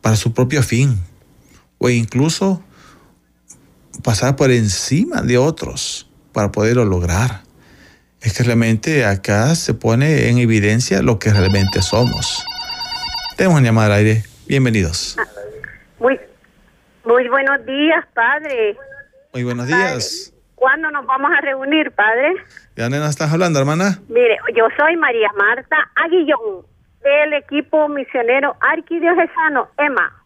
para 0.00 0.16
su 0.16 0.32
propio 0.32 0.62
fin, 0.62 0.98
o 1.78 1.88
incluso 1.88 2.62
pasar 4.02 4.36
por 4.36 4.50
encima 4.50 5.22
de 5.22 5.38
otros 5.38 6.10
para 6.32 6.52
poderlo 6.52 6.84
lograr. 6.84 7.42
Es 8.20 8.36
que 8.36 8.42
realmente 8.42 9.04
acá 9.04 9.54
se 9.54 9.74
pone 9.74 10.28
en 10.28 10.38
evidencia 10.38 11.02
lo 11.02 11.18
que 11.18 11.32
realmente 11.32 11.82
somos. 11.82 12.44
Tenemos 13.36 13.62
llamada 13.62 13.86
al 13.86 13.92
aire. 13.92 14.24
Bienvenidos. 14.48 15.16
Muy, 16.00 16.18
muy 17.04 17.28
buenos 17.28 17.64
días, 17.64 18.04
padre. 18.14 18.76
Muy 19.32 19.44
buenos 19.44 19.68
días. 19.68 20.32
¿Cuándo 20.56 20.90
nos 20.90 21.06
vamos 21.06 21.30
a 21.30 21.40
reunir, 21.40 21.92
padre? 21.92 22.34
¿De 22.74 22.82
dónde 22.82 22.98
nos 22.98 23.10
estás 23.10 23.32
hablando, 23.32 23.60
hermana? 23.60 24.00
Mire, 24.08 24.38
yo 24.56 24.66
soy 24.76 24.96
María 24.96 25.30
Marta 25.36 25.76
Aguillón, 25.94 26.66
del 27.04 27.34
equipo 27.34 27.88
misionero 27.88 28.56
arquidiocesano 28.60 29.68
EMA. 29.78 30.17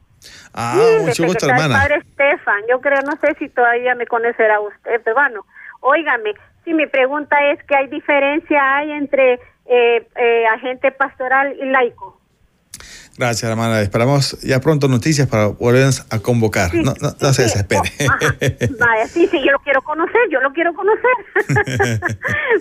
Ah, 0.55 0.75
Sí, 0.77 1.05
mucho 1.05 1.25
gusto, 1.25 1.47
hermana. 1.47 1.79
Padre 1.79 1.97
Estefan, 1.97 2.63
yo 2.69 2.81
creo, 2.81 3.01
no 3.03 3.17
sé 3.21 3.35
si 3.39 3.49
todavía 3.49 3.95
me 3.95 4.07
conocerá 4.07 4.61
usted, 4.61 5.01
pero 5.05 5.17
bueno, 5.17 5.47
óigame, 5.81 6.35
si 6.65 6.75
mi 6.75 6.87
pregunta 6.87 7.37
es 7.51 7.63
que 7.65 7.77
hay 7.77 7.89
diferencia 7.89 8.77
hay 8.77 8.93
entre 8.93 9.35
eh, 9.67 10.07
eh, 10.17 10.47
agente 10.47 10.93
pastoral 10.93 11.57
y 11.61 11.67
laico. 11.67 12.19
Gracias, 13.19 13.51
hermana. 13.51 13.81
Esperamos 13.83 14.41
ya 14.41 14.59
pronto 14.61 14.89
noticias 14.89 15.29
para 15.29 15.47
volvernos 15.49 16.07
a 16.09 16.19
convocar. 16.21 16.71
Sí, 16.71 16.83
no, 16.83 16.95
no, 17.01 17.15
no 17.21 17.33
se 17.33 17.43
desespere. 17.43 17.83
oh. 18.01 18.77
Vaya, 18.79 19.07
sí, 19.07 19.29
sí, 19.31 19.39
yo 19.45 19.53
lo 19.53 19.59
quiero 19.59 19.83
conocer, 19.83 20.21
yo 20.31 20.41
lo 20.41 20.53
quiero 20.53 20.73
conocer. 20.73 21.11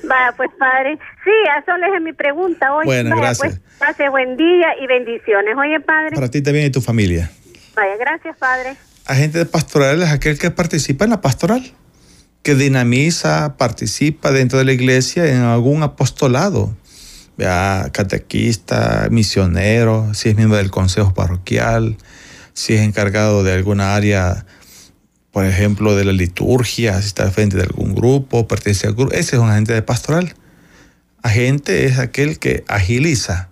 Vaya, 0.03 0.33
pues 0.35 0.49
padre, 0.59 0.99
sí, 1.23 1.31
eso 1.57 1.95
es 1.95 2.01
mi 2.01 2.11
pregunta 2.11 2.73
hoy. 2.73 2.85
Bueno, 2.85 3.11
Vaya, 3.11 3.21
gracias. 3.21 3.59
Pues, 3.59 3.79
pase 3.79 4.09
buen 4.09 4.35
día 4.35 4.67
y 4.81 4.87
bendiciones. 4.87 5.55
Oye, 5.57 5.79
padre. 5.79 6.15
Para 6.15 6.29
ti 6.29 6.41
también 6.41 6.65
y 6.65 6.69
tu 6.69 6.81
familia. 6.81 7.31
Gracias, 7.99 8.37
padre. 8.37 8.77
Agente 9.05 9.45
pastoral 9.45 10.01
es 10.03 10.09
aquel 10.09 10.37
que 10.37 10.51
participa 10.51 11.05
en 11.05 11.11
la 11.11 11.21
pastoral, 11.21 11.73
que 12.43 12.55
dinamiza, 12.55 13.57
participa 13.57 14.31
dentro 14.31 14.59
de 14.59 14.65
la 14.65 14.73
iglesia 14.73 15.25
en 15.27 15.41
algún 15.41 15.83
apostolado, 15.83 16.75
¿vea? 17.37 17.89
catequista, 17.91 19.07
misionero, 19.09 20.13
si 20.13 20.29
es 20.29 20.35
miembro 20.35 20.57
del 20.57 20.71
consejo 20.71 21.13
parroquial, 21.13 21.97
si 22.53 22.73
es 22.73 22.81
encargado 22.81 23.43
de 23.43 23.53
alguna 23.53 23.95
área, 23.95 24.45
por 25.31 25.45
ejemplo, 25.45 25.95
de 25.95 26.05
la 26.05 26.13
liturgia, 26.13 26.99
si 27.01 27.07
está 27.07 27.23
al 27.23 27.31
frente 27.31 27.57
de 27.57 27.63
algún 27.63 27.95
grupo, 27.95 28.47
pertenece 28.47 28.87
al 28.87 28.93
grupo, 28.93 29.13
ese 29.13 29.35
es 29.35 29.41
un 29.41 29.49
agente 29.49 29.73
de 29.73 29.81
pastoral. 29.81 30.35
Agente 31.23 31.85
es 31.85 31.99
aquel 31.99 32.39
que 32.39 32.63
agiliza, 32.67 33.50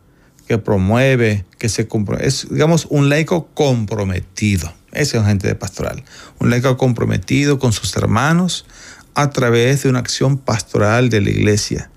que 0.50 0.58
promueve, 0.58 1.46
que 1.60 1.70
se 1.70 1.88
compromete. 1.88 2.28
Es, 2.28 2.48
digamos, 2.50 2.88
un 2.90 3.08
laico 3.08 3.50
comprometido. 3.54 4.74
Ese 4.92 5.16
es 5.16 5.22
un 5.22 5.26
agente 5.28 5.48
de 5.48 5.54
pastoral. 5.54 6.04
Un 6.40 6.50
laico 6.50 6.76
comprometido 6.76 7.60
con 7.60 7.72
sus 7.72 7.96
hermanos 7.96 8.66
a 9.14 9.30
través 9.30 9.84
de 9.84 9.90
una 9.90 10.00
acción 10.00 10.40
pastoral 10.40 11.12
de 11.12 11.22
la 11.22 11.30
iglesia, 11.30 11.92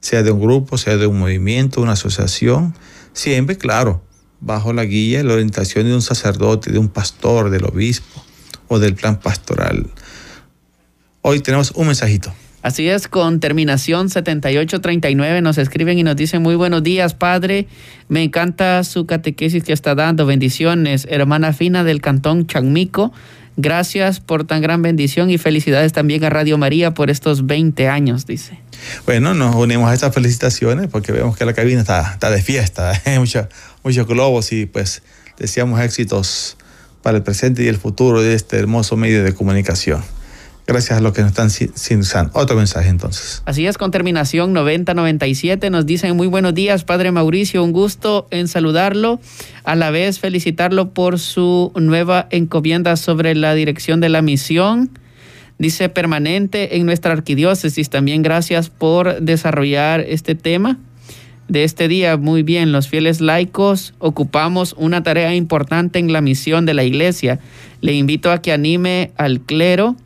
sea 0.00 0.22
de 0.22 0.30
un 0.30 0.40
grupo, 0.40 0.78
sea 0.78 0.96
de 0.96 1.06
un 1.06 1.18
movimiento, 1.18 1.82
una 1.82 1.92
asociación, 1.92 2.74
siempre, 3.12 3.58
claro, 3.58 4.02
bajo 4.40 4.72
la 4.72 4.86
guía 4.86 5.20
y 5.20 5.22
la 5.22 5.34
orientación 5.34 5.84
de 5.84 5.94
un 5.94 6.00
sacerdote, 6.00 6.72
de 6.72 6.78
un 6.78 6.88
pastor, 6.88 7.50
del 7.50 7.66
obispo 7.66 8.24
o 8.68 8.78
del 8.78 8.94
plan 8.94 9.20
pastoral. 9.20 9.90
Hoy 11.20 11.40
tenemos 11.40 11.72
un 11.72 11.88
mensajito. 11.88 12.32
Así 12.62 12.88
es, 12.88 13.08
con 13.08 13.40
terminación 13.40 14.10
7839 14.10 15.40
nos 15.40 15.56
escriben 15.56 15.98
y 15.98 16.02
nos 16.02 16.14
dicen 16.14 16.42
muy 16.42 16.56
buenos 16.56 16.82
días, 16.82 17.14
padre. 17.14 17.66
Me 18.08 18.22
encanta 18.22 18.84
su 18.84 19.06
catequesis 19.06 19.64
que 19.64 19.72
está 19.72 19.94
dando. 19.94 20.26
Bendiciones, 20.26 21.06
hermana 21.08 21.54
fina 21.54 21.84
del 21.84 22.02
cantón 22.02 22.46
Chanmico. 22.46 23.12
Gracias 23.56 24.20
por 24.20 24.44
tan 24.44 24.60
gran 24.60 24.82
bendición 24.82 25.30
y 25.30 25.38
felicidades 25.38 25.92
también 25.92 26.22
a 26.24 26.30
Radio 26.30 26.58
María 26.58 26.92
por 26.92 27.10
estos 27.10 27.46
20 27.46 27.88
años, 27.88 28.26
dice. 28.26 28.58
Bueno, 29.06 29.34
nos 29.34 29.54
unimos 29.54 29.90
a 29.90 29.94
estas 29.94 30.14
felicitaciones 30.14 30.88
porque 30.88 31.12
vemos 31.12 31.36
que 31.38 31.46
la 31.46 31.54
cabina 31.54 31.80
está, 31.80 32.30
de 32.30 32.42
fiesta, 32.42 32.92
muchos 33.18 33.46
muchos 33.82 34.06
globos 34.06 34.52
y 34.52 34.66
pues 34.66 35.02
deseamos 35.38 35.80
éxitos 35.80 36.58
para 37.02 37.16
el 37.16 37.22
presente 37.22 37.64
y 37.64 37.68
el 37.68 37.76
futuro 37.78 38.22
de 38.22 38.34
este 38.34 38.58
hermoso 38.58 38.96
medio 38.96 39.24
de 39.24 39.34
comunicación. 39.34 40.02
Gracias 40.72 40.98
a 40.98 41.00
lo 41.00 41.12
que 41.12 41.22
nos 41.22 41.30
están 41.30 41.50
sintonizando. 41.50 42.30
Otro 42.34 42.56
mensaje 42.56 42.88
entonces. 42.88 43.42
Así 43.44 43.66
es, 43.66 43.76
con 43.76 43.90
terminación 43.90 44.52
9097 44.52 45.70
nos 45.70 45.86
dicen 45.86 46.16
muy 46.16 46.26
buenos 46.26 46.54
días, 46.54 46.84
Padre 46.84 47.10
Mauricio, 47.10 47.62
un 47.64 47.72
gusto 47.72 48.26
en 48.30 48.48
saludarlo, 48.48 49.20
a 49.64 49.74
la 49.74 49.90
vez 49.90 50.20
felicitarlo 50.20 50.90
por 50.90 51.18
su 51.18 51.72
nueva 51.74 52.28
encomienda 52.30 52.96
sobre 52.96 53.34
la 53.34 53.54
dirección 53.54 54.00
de 54.00 54.08
la 54.08 54.22
misión. 54.22 54.90
Dice 55.58 55.90
permanente 55.90 56.76
en 56.76 56.86
nuestra 56.86 57.12
arquidiócesis. 57.12 57.90
También 57.90 58.22
gracias 58.22 58.70
por 58.70 59.20
desarrollar 59.20 60.00
este 60.00 60.34
tema 60.34 60.78
de 61.48 61.64
este 61.64 61.88
día. 61.88 62.16
Muy 62.16 62.42
bien, 62.42 62.72
los 62.72 62.88
fieles 62.88 63.20
laicos 63.20 63.92
ocupamos 63.98 64.74
una 64.78 65.02
tarea 65.02 65.34
importante 65.34 65.98
en 65.98 66.12
la 66.12 66.22
misión 66.22 66.64
de 66.64 66.74
la 66.74 66.84
iglesia. 66.84 67.40
Le 67.82 67.92
invito 67.92 68.30
a 68.30 68.40
que 68.40 68.52
anime 68.52 69.10
al 69.16 69.40
clero 69.40 69.96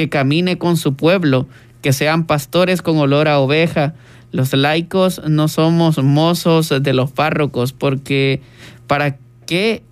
que 0.00 0.08
camine 0.08 0.56
con 0.56 0.78
su 0.78 0.94
pueblo, 0.94 1.46
que 1.82 1.92
sean 1.92 2.24
pastores 2.24 2.80
con 2.80 2.96
olor 2.96 3.28
a 3.28 3.38
oveja. 3.38 3.92
Los 4.32 4.54
laicos 4.54 5.20
no 5.28 5.46
somos 5.46 6.02
mozos 6.02 6.70
de 6.70 6.94
los 6.94 7.12
párrocos, 7.12 7.74
porque 7.74 8.40
para 8.86 9.18
que, 9.44 9.82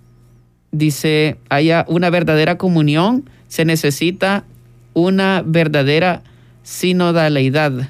dice, 0.71 1.37
haya 1.49 1.85
una 1.87 2.09
verdadera 2.09 2.57
comunión, 2.57 3.29
se 3.49 3.65
necesita 3.65 4.45
una 4.95 5.43
verdadera 5.45 6.23
sinodalidad. 6.63 7.87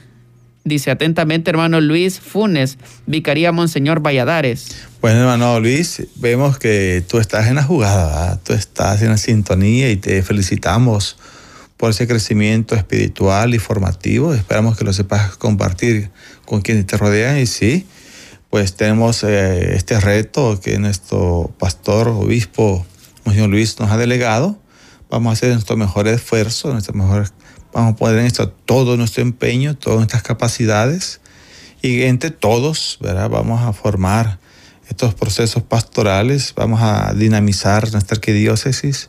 Dice 0.66 0.92
atentamente 0.92 1.52
hermano 1.52 1.80
Luis 1.80 2.20
Funes, 2.20 2.80
Vicaría 3.06 3.54
Monseñor 3.54 4.02
Valladares. 4.02 4.76
Bueno, 5.00 5.22
hermano 5.22 5.58
Luis, 5.62 6.06
vemos 6.16 6.60
que 6.60 7.02
tú 7.08 7.20
estás 7.20 7.48
en 7.48 7.56
la 7.56 7.64
jugada, 7.64 8.42
tú 8.44 8.52
estás 8.52 9.02
en 9.04 9.08
la 9.08 9.18
sintonía 9.18 9.90
y 9.90 9.96
te 9.96 10.22
felicitamos 10.22 11.16
por 11.80 11.92
ese 11.92 12.08
crecimiento 12.08 12.76
espiritual 12.76 13.56
y 13.56 13.58
formativo. 13.58 14.34
Esperamos 14.34 14.78
que 14.78 14.84
lo 14.84 14.92
sepas 14.92 15.38
compartir 15.38 16.12
con 16.44 16.60
quienes 16.60 16.86
te 16.86 16.98
rodean 16.98 17.40
y 17.40 17.46
sí, 17.46 17.88
pues 18.50 18.76
tenemos 18.76 19.24
eh, 19.24 19.78
este 19.78 19.98
reto 19.98 20.60
que 20.62 20.78
nuestro 20.78 21.56
pastor, 21.58 22.10
obispo, 22.10 22.86
Monseñor 23.24 23.50
Luis 23.50 23.80
nos 23.80 23.92
ha 23.92 23.98
delegado. 23.98 24.60
Vamos 25.10 25.30
a 25.30 25.34
hacer 25.34 25.54
nuestro 25.54 25.78
mejor 25.78 26.10
esfuerzo, 26.10 26.74
nuestro 26.74 26.94
mejor, 26.96 27.32
vamos 27.72 27.94
a 27.94 27.96
poner 27.96 28.20
en 28.20 28.26
esto 28.26 28.50
todo 28.50 28.98
nuestro 28.98 29.22
empeño, 29.22 29.78
todas 29.78 30.00
nuestras 30.00 30.22
capacidades 30.22 31.22
y 31.82 32.02
entre 32.04 32.30
todos, 32.30 32.98
¿verdad? 33.00 33.30
Vamos 33.30 33.62
a 33.62 33.72
formar 33.72 34.38
estos 34.90 35.16
procesos 35.16 35.64
pastorales, 35.64 36.52
vamos 36.58 36.82
a 36.82 37.14
dinamizar 37.14 37.90
nuestra 37.94 38.16
arquidiócesis 38.16 39.08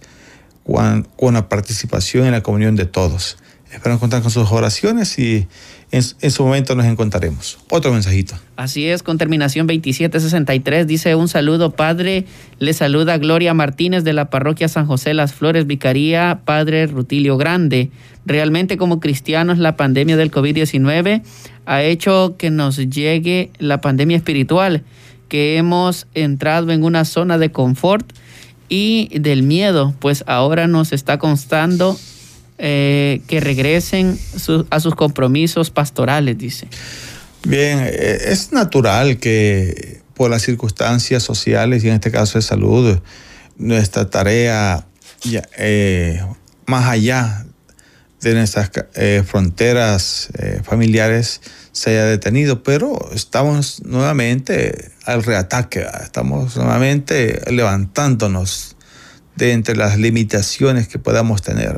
con, 1.16 1.34
la 1.34 1.48
participación 1.48 2.26
en 2.26 2.32
la 2.32 2.42
comunión 2.42 2.76
de 2.76 2.86
todos. 2.86 3.38
Espero 3.72 4.00
contar 4.00 4.20
con 4.20 4.32
sus 4.32 4.50
oraciones 4.50 5.16
y 5.18 5.46
en, 5.92 6.02
en, 6.20 6.30
su 6.30 6.42
momento 6.42 6.74
nos 6.74 6.86
encontraremos. 6.86 7.58
Otro 7.70 7.92
mensajito. 7.92 8.34
Así 8.56 8.86
es, 8.88 9.04
con 9.04 9.16
terminación 9.16 9.68
2763 9.68 10.88
dice 10.88 11.14
un 11.14 11.28
saludo, 11.28 11.70
Padre. 11.70 12.24
Le 12.58 12.72
saluda 12.72 13.18
Gloria 13.18 13.54
Martínez 13.54 14.02
de 14.02 14.12
la 14.12 14.28
parroquia 14.28 14.68
San 14.68 14.86
José 14.86 15.14
Las 15.14 15.34
Flores, 15.34 15.68
Vicaría, 15.68 16.40
Padre 16.44 16.86
Rutilio 16.86 17.36
Grande. 17.36 17.90
Realmente 18.26 18.76
como 18.76 18.98
cristianos 18.98 19.58
la 19.58 19.76
pandemia 19.76 20.16
del 20.16 20.32
COVID-19 20.32 21.22
ha 21.66 21.82
hecho 21.82 22.34
que 22.38 22.50
nos 22.50 22.76
llegue 22.76 23.50
la 23.58 23.80
pandemia 23.80 24.16
espiritual, 24.16 24.82
que 25.28 25.56
hemos 25.56 26.08
entrado 26.14 26.72
en 26.72 26.82
una 26.82 27.04
zona 27.04 27.38
de 27.38 27.52
confort 27.52 28.12
y 28.70 29.18
del 29.18 29.42
miedo, 29.42 29.94
pues 29.98 30.24
ahora 30.26 30.66
nos 30.68 30.92
está 30.92 31.18
constando 31.18 31.98
eh, 32.56 33.20
que 33.26 33.40
regresen 33.40 34.18
a 34.70 34.80
sus 34.80 34.94
compromisos 34.94 35.70
pastorales, 35.70 36.38
dice. 36.38 36.68
Bien, 37.44 37.80
eh, 37.80 38.18
es 38.26 38.52
natural 38.52 39.18
que 39.18 40.00
por 40.14 40.30
las 40.30 40.42
circunstancias 40.42 41.22
sociales 41.22 41.82
y 41.82 41.88
en 41.88 41.94
este 41.94 42.12
caso 42.12 42.38
de 42.38 42.42
salud, 42.42 43.00
nuestra 43.58 44.08
tarea 44.08 44.86
eh, 45.58 46.22
más 46.66 46.86
allá 46.86 47.44
de 48.20 48.34
nuestras 48.34 48.70
fronteras 49.24 50.28
familiares 50.62 51.40
se 51.72 51.90
haya 51.90 52.04
detenido, 52.04 52.62
pero 52.62 53.10
estamos 53.14 53.82
nuevamente 53.84 54.92
al 55.12 55.22
reataque, 55.24 55.86
estamos 56.02 56.56
nuevamente 56.56 57.42
levantándonos 57.50 58.76
de 59.36 59.52
entre 59.52 59.76
las 59.76 59.98
limitaciones 59.98 60.88
que 60.88 60.98
podamos 60.98 61.42
tener. 61.42 61.76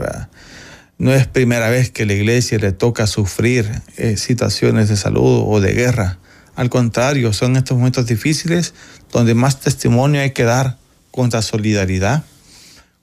No 0.98 1.12
es 1.12 1.26
primera 1.26 1.70
vez 1.70 1.90
que 1.90 2.06
la 2.06 2.12
iglesia 2.12 2.58
le 2.58 2.72
toca 2.72 3.06
sufrir 3.06 3.70
eh, 3.96 4.16
situaciones 4.16 4.88
de 4.88 4.96
salud 4.96 5.44
o 5.46 5.60
de 5.60 5.72
guerra. 5.72 6.18
Al 6.54 6.68
contrario, 6.70 7.32
son 7.32 7.56
estos 7.56 7.76
momentos 7.76 8.06
difíciles 8.06 8.74
donde 9.10 9.34
más 9.34 9.60
testimonio 9.60 10.20
hay 10.20 10.32
que 10.32 10.44
dar 10.44 10.78
con 11.10 11.24
nuestra 11.24 11.42
solidaridad, 11.42 12.24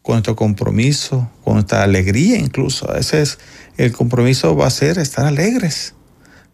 con 0.02 0.16
nuestro 0.16 0.36
compromiso, 0.36 1.32
con 1.44 1.56
nuestra 1.56 1.84
alegría 1.84 2.38
incluso. 2.38 2.90
A 2.90 2.96
veces 2.96 3.40
el 3.78 3.92
compromiso 3.92 4.56
va 4.56 4.68
a 4.68 4.72
ser 4.72 5.00
estar 5.00 5.26
alegres 5.26 5.94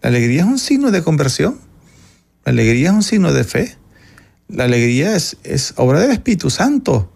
la 0.05 0.09
alegría 0.09 0.41
es 0.41 0.47
un 0.47 0.59
signo 0.59 0.91
de 0.91 1.01
conversión. 1.01 1.59
La 2.45 2.51
alegría 2.51 2.89
es 2.89 2.95
un 2.95 3.03
signo 3.03 3.33
de 3.33 3.43
fe. 3.43 3.75
La 4.47 4.65
alegría 4.65 5.15
es, 5.15 5.73
obra 5.77 5.99
del 5.99 6.11
Espíritu 6.11 6.51
Santo. 6.51 7.11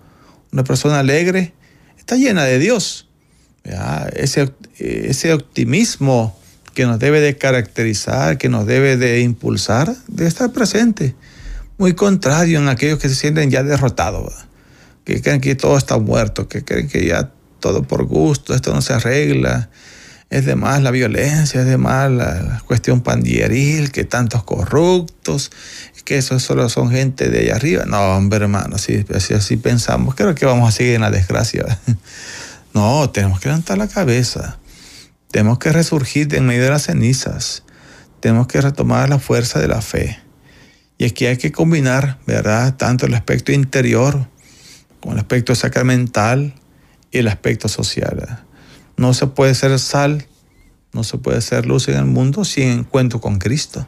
Una 0.51 0.63
persona 0.63 0.99
alegre 0.99 1.53
está 1.97 2.15
llena 2.15 2.43
de 2.43 2.57
Dios. 2.57 3.07
Ese, 4.13 4.51
ese 4.79 5.33
optimismo 5.33 6.35
que 6.73 6.85
nos 6.85 6.97
debe 6.97 7.21
de 7.21 7.37
caracterizar, 7.37 8.39
que 8.39 8.49
nos 8.49 8.65
debe 8.65 8.97
de 8.97 9.21
impulsar, 9.21 9.95
debe 10.07 10.27
estar 10.27 10.51
presente. 10.51 11.15
Muy 11.77 11.93
contrario 11.93 12.59
en 12.59 12.67
aquellos 12.67 12.97
que 12.97 13.09
se 13.09 13.15
sienten 13.15 13.51
ya 13.51 13.61
derrotados, 13.61 14.33
que 15.05 15.21
creen 15.21 15.41
que 15.41 15.53
todo 15.53 15.77
está 15.77 15.99
muerto, 15.99 16.47
que 16.47 16.63
creen 16.63 16.87
que 16.87 17.05
ya 17.05 17.31
todo 17.59 17.83
por 17.83 18.05
gusto, 18.05 18.55
esto 18.55 18.73
no 18.73 18.81
se 18.81 18.93
arregla, 18.93 19.69
es 20.29 20.45
de 20.45 20.55
más 20.55 20.81
la 20.81 20.91
violencia, 20.91 21.61
es 21.61 21.67
de 21.67 21.77
más 21.77 22.11
la, 22.11 22.61
cuestión 22.65 23.01
pandilleril, 23.01 23.91
que 23.91 24.03
tantos 24.03 24.43
corruptos, 24.43 25.51
que 26.05 26.17
eso 26.17 26.39
solo 26.39 26.69
son 26.69 26.91
gente 26.91 27.29
de 27.29 27.39
allá 27.39 27.55
arriba. 27.55 27.85
No, 27.85 28.15
hombre, 28.15 28.39
hermano, 28.43 28.77
si 28.77 29.05
así, 29.13 29.33
así, 29.33 29.57
pensamos, 29.57 30.15
creo 30.15 30.35
que 30.35 30.45
vamos 30.45 30.69
a 30.69 30.71
seguir 30.71 30.95
en 30.95 31.01
la 31.01 31.11
desgracia. 31.11 31.65
No, 32.71 33.09
tenemos 33.09 33.39
que 33.39 33.49
levantar 33.49 33.79
la 33.79 33.87
cabeza, 33.87 34.59
tenemos 35.31 35.57
que 35.57 35.71
resurgir 35.71 36.27
de 36.27 36.37
en 36.37 36.45
medio 36.45 36.61
de 36.61 36.69
las 36.69 36.83
cenizas, 36.83 37.63
tenemos 38.19 38.45
que 38.45 38.61
retomar 38.61 39.09
la 39.09 39.17
fuerza 39.17 39.59
de 39.59 39.67
la 39.67 39.81
fe. 39.81 40.19
Y 40.99 41.05
aquí 41.05 41.25
hay 41.25 41.37
que 41.37 41.51
combinar, 41.51 42.19
¿verdad? 42.27 42.75
Tanto 42.77 43.07
el 43.07 43.15
aspecto 43.15 43.51
interior 43.51 44.29
con 44.99 45.13
el 45.13 45.17
aspecto 45.17 45.55
sacramental 45.55 46.53
y 47.11 47.17
el 47.17 47.27
aspecto 47.27 47.67
social. 47.67 48.45
No 48.99 49.13
se 49.13 49.27
puede 49.27 49.55
ser 49.55 49.79
sal, 49.79 50.27
no 50.91 51.05
se 51.05 51.17
puede 51.17 51.39
ser 51.39 51.65
luz 51.65 51.87
en 51.87 51.95
el 51.95 52.03
mundo 52.03 52.43
sin 52.43 52.67
encuentro 52.67 53.21
con 53.21 53.39
Cristo. 53.39 53.87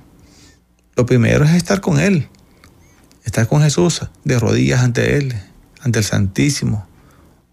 Lo 0.95 1.06
primero 1.06 1.43
es 1.43 1.52
estar 1.52 1.82
con 1.82 2.00
Él, 2.00 2.30
estar 3.26 3.45
con 3.45 3.62
Jesús, 3.62 4.08
de 4.24 4.39
rodillas 4.39 4.80
ante 4.80 5.17
Él, 5.17 5.36
ante 5.82 6.00
el 6.00 6.06
Santísimo, 6.06 6.88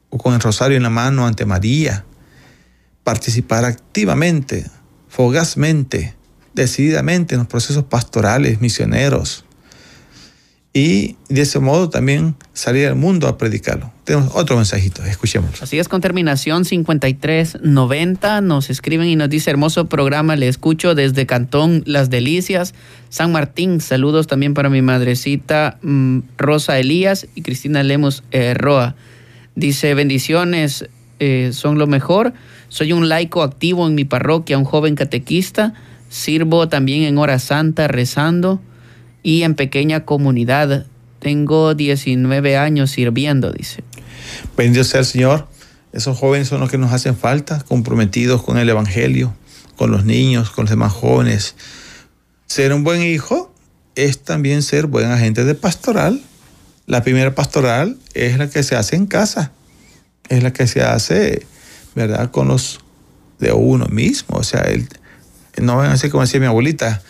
o 0.09 0.19
con 0.19 0.35
el 0.35 0.41
rosario 0.41 0.77
en 0.77 0.85
la 0.85 0.91
mano 0.91 1.27
ante 1.27 1.47
María. 1.47 2.05
Participar 3.03 3.65
activamente, 3.65 4.65
fogazmente, 5.09 6.15
decididamente 6.55 7.35
en 7.35 7.41
los 7.41 7.49
procesos 7.49 7.83
pastorales, 7.83 8.61
misioneros, 8.61 9.45
y 10.73 11.17
de 11.29 11.41
ese 11.41 11.59
modo 11.59 11.91
también 11.91 12.37
salir 12.53 12.87
al 12.87 12.95
mundo 12.95 13.27
a 13.27 13.37
predicarlo. 13.37 13.98
Tenemos 14.09 14.35
otro 14.35 14.57
mensajito, 14.57 15.05
escuchémoslo. 15.05 15.63
Así 15.63 15.79
es, 15.79 15.87
con 15.87 16.01
terminación 16.01 16.65
5390 16.65 18.41
nos 18.41 18.71
escriben 18.71 19.07
y 19.07 19.17
nos 19.17 19.29
dice 19.29 19.51
hermoso 19.51 19.91
programa, 19.91 20.35
le 20.35 20.49
escucho 20.49 20.95
desde 20.95 21.27
Cantón 21.27 21.83
Las 21.85 22.09
Delicias, 22.09 22.73
San 23.11 23.33
Martín, 23.33 23.83
saludos 23.83 24.27
también 24.27 24.55
para 24.55 24.71
mi 24.71 24.81
madrecita 24.81 25.77
mm, 25.83 26.21
Rosa 26.39 26.79
Elías 26.79 27.27
y 27.35 27.43
Cristina 27.43 27.83
Lemos 27.83 28.25
eh, 28.31 28.55
Roa. 28.55 28.95
Dice, 29.57 29.93
bendiciones, 29.93 30.89
eh, 31.19 31.51
son 31.53 31.77
lo 31.77 31.87
mejor, 31.87 32.33
soy 32.71 32.95
un 32.95 33.11
laico 33.11 33.43
activo 33.43 33.87
en 33.87 33.95
mi 33.95 34.07
parroquia, 34.07 34.57
un 34.57 34.65
joven 34.65 34.95
catequista, 34.95 35.75
sirvo 36.09 36.67
también 36.71 37.03
en 37.03 37.19
hora 37.19 37.39
santa 37.39 37.89
rezando 37.89 38.63
y 39.23 39.43
en 39.43 39.55
pequeña 39.55 40.07
comunidad. 40.07 40.87
Tengo 41.19 41.75
19 41.75 42.57
años 42.57 42.91
sirviendo, 42.93 43.53
dice. 43.53 43.85
Bendito 44.57 44.85
sea 44.85 45.01
el 45.01 45.07
Señor. 45.07 45.49
Esos 45.93 46.19
jóvenes 46.19 46.49
son 46.49 46.61
los 46.61 46.71
que 46.71 46.79
nos 46.79 46.93
hacen 46.93 47.17
falta, 47.17 47.61
comprometidos 47.61 48.43
con 48.43 48.59
el 48.59 48.69
Evangelio, 48.69 49.35
con 49.77 49.91
los 49.91 50.05
niños, 50.05 50.51
con 50.51 50.65
los 50.65 50.71
demás 50.71 50.93
jóvenes. 50.93 51.55
Ser 52.47 52.73
un 52.73 52.85
buen 52.85 53.03
hijo 53.03 53.55
es 53.95 54.23
también 54.23 54.63
ser 54.63 54.87
buen 54.87 55.11
agente 55.11 55.45
de 55.45 55.55
pastoral. 55.55 56.23
La 56.87 57.03
primera 57.03 57.35
pastoral 57.35 57.99
es 58.15 58.39
la 58.39 58.49
que 58.49 58.63
se 58.63 58.77
hace 58.77 58.97
en 58.97 59.07
casa, 59.07 59.53
es 60.29 60.43
la 60.43 60.53
que 60.53 60.67
se 60.67 60.83
hace, 60.83 61.47
¿verdad?, 61.95 62.31
con 62.31 62.49
los 62.49 62.81
de 63.39 63.53
uno 63.53 63.87
mismo. 63.87 64.39
O 64.39 64.45
sea, 64.45 64.63
el, 64.63 64.89
no 65.61 65.77
van 65.77 65.91
a 65.91 65.97
ser 65.97 66.11
como 66.11 66.23
decía 66.23 66.41
mi 66.41 66.47
abuelita, 66.47 67.03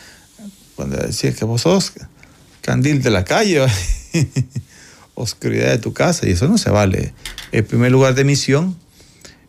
cuando 0.77 0.97
decía 0.97 1.33
que 1.35 1.45
vos 1.45 1.62
sos 1.62 1.93
candil 2.61 3.03
de 3.03 3.11
la 3.11 3.25
calle, 3.25 3.66
oscuridad 5.19 5.71
de 5.71 5.79
tu 5.79 5.93
casa, 5.93 6.29
y 6.29 6.33
eso 6.33 6.49
no 6.49 6.59
se 6.59 6.71
vale. 6.71 7.12
El 7.53 7.64
primer 7.64 7.93
lugar 7.93 8.14
de 8.14 8.25
misión, 8.25 8.77